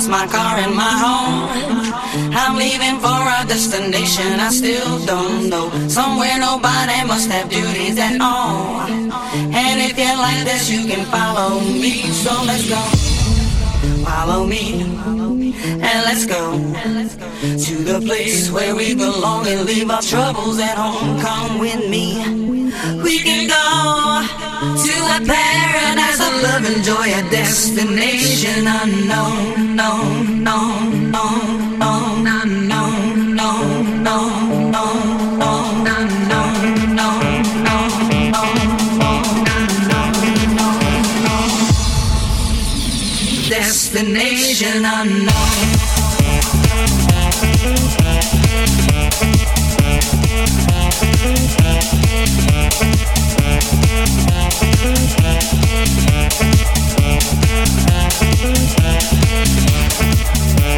Job, 0.00 0.10
my 0.10 0.26
car, 0.26 0.58
and 0.58 0.74
my 0.74 0.82
home. 0.82 2.32
I'm 2.34 2.56
leaving 2.56 2.98
for 3.00 3.08
a 3.08 3.46
destination 3.46 4.40
I 4.40 4.50
still 4.50 5.04
don't 5.04 5.48
know. 5.48 5.70
Somewhere 5.88 6.38
nobody 6.38 7.06
must 7.06 7.30
have 7.30 7.48
duties 7.48 7.98
at 7.98 8.20
all. 8.20 8.80
And 8.82 9.80
if 9.80 9.98
you 9.98 10.16
like 10.16 10.44
this, 10.44 10.70
you 10.70 10.86
can 10.86 11.04
follow 11.06 11.60
me. 11.60 12.02
So 12.12 12.30
let's 12.44 12.68
go. 12.68 12.80
Follow 14.04 14.46
me. 14.46 14.82
And 15.62 15.98
let's 16.06 16.26
go 16.26 16.52
to 17.42 17.74
the 17.84 18.00
place 18.04 18.50
where 18.50 18.74
we 18.74 18.94
belong 18.94 19.46
and 19.46 19.64
leave 19.64 19.90
our 19.90 20.02
troubles 20.02 20.58
at 20.58 20.76
home. 20.76 21.20
Come 21.20 21.58
with 21.58 21.88
me. 21.88 22.16
We 23.02 23.18
can 23.20 23.48
go 23.48 24.07
paradise 25.26 26.20
of 26.20 26.42
love 26.42 26.64
and 26.64 26.84
joy, 26.84 27.08
a 27.12 27.22
destination 27.30 28.66
unknown, 28.66 29.76
known, 29.76 30.44
known, 30.44 31.10
known, 31.10 31.78
known, 31.78 32.26
unknown, 32.26 33.34
known, 33.34 34.02
known, 34.02 34.70
known, 34.70 35.38
known, 35.38 35.86
unknown, 35.86 36.94
known, 36.94 37.64
known. 37.64 37.88
Destination 43.48 44.84
unknown. 44.84 45.88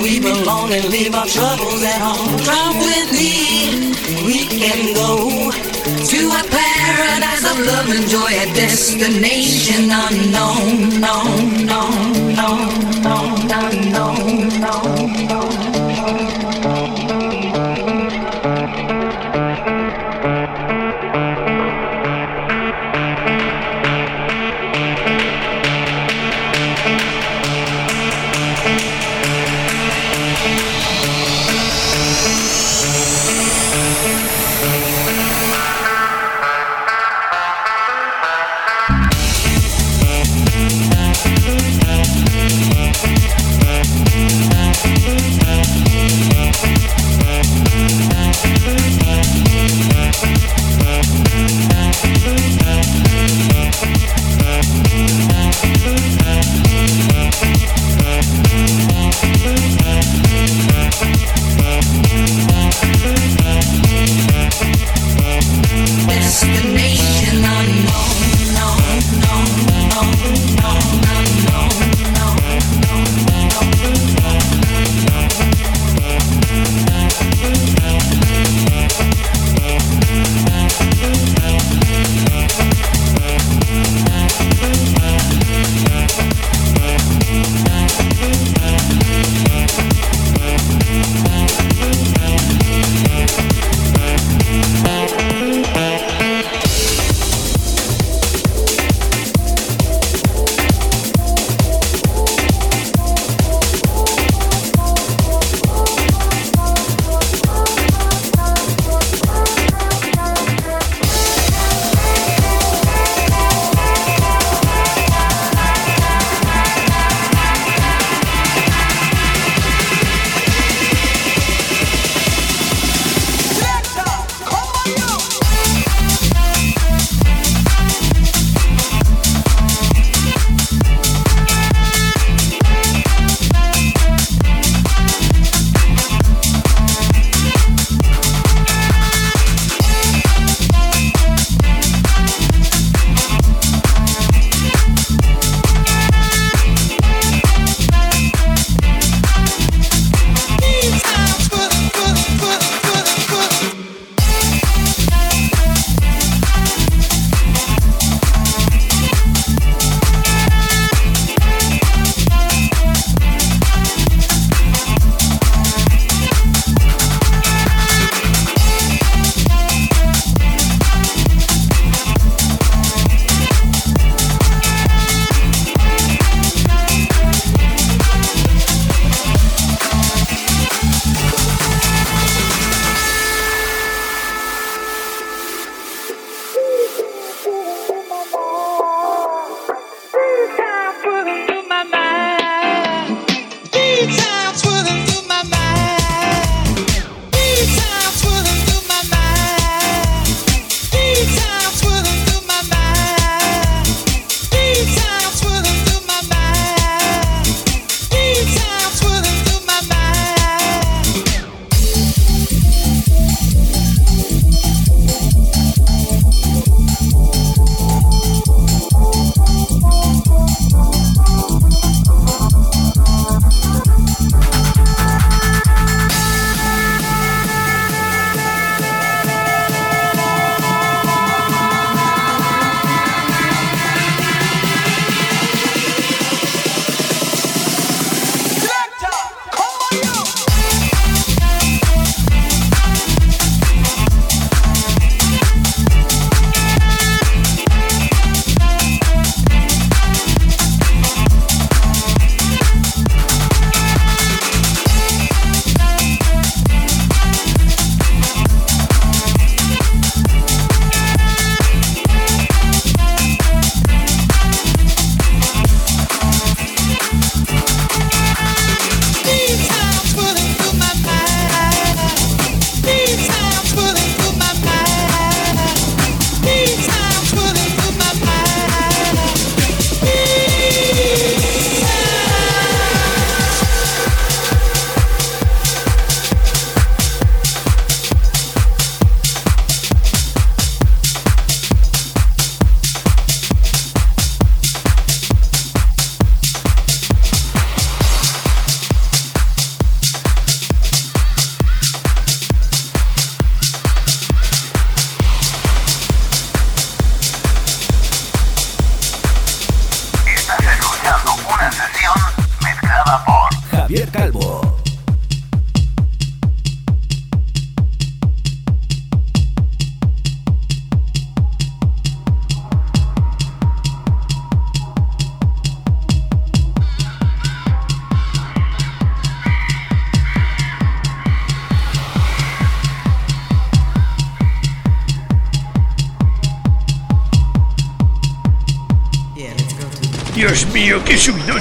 we 0.00 0.20
belong 0.20 0.72
and 0.72 0.88
leave 0.88 1.14
our 1.14 1.26
troubles 1.26 1.82
at 1.82 2.00
home. 2.00 2.38
Come 2.40 2.78
with 2.78 3.12
me. 3.12 3.94
We 4.24 4.46
can 4.46 4.94
go 4.94 5.50
to 5.50 6.20
a 6.28 6.42
paradise 6.48 7.44
of 7.44 7.58
love 7.60 7.88
and 7.90 8.08
joy, 8.08 8.32
a 8.32 8.46
destination 8.54 9.90
unknown. 9.90 11.00
No, 11.00 11.16
no, 11.64 11.82
no, 12.38 12.50
no, 13.02 13.16
no, 13.46 13.70
no, 13.90 14.14
no, 14.58 15.49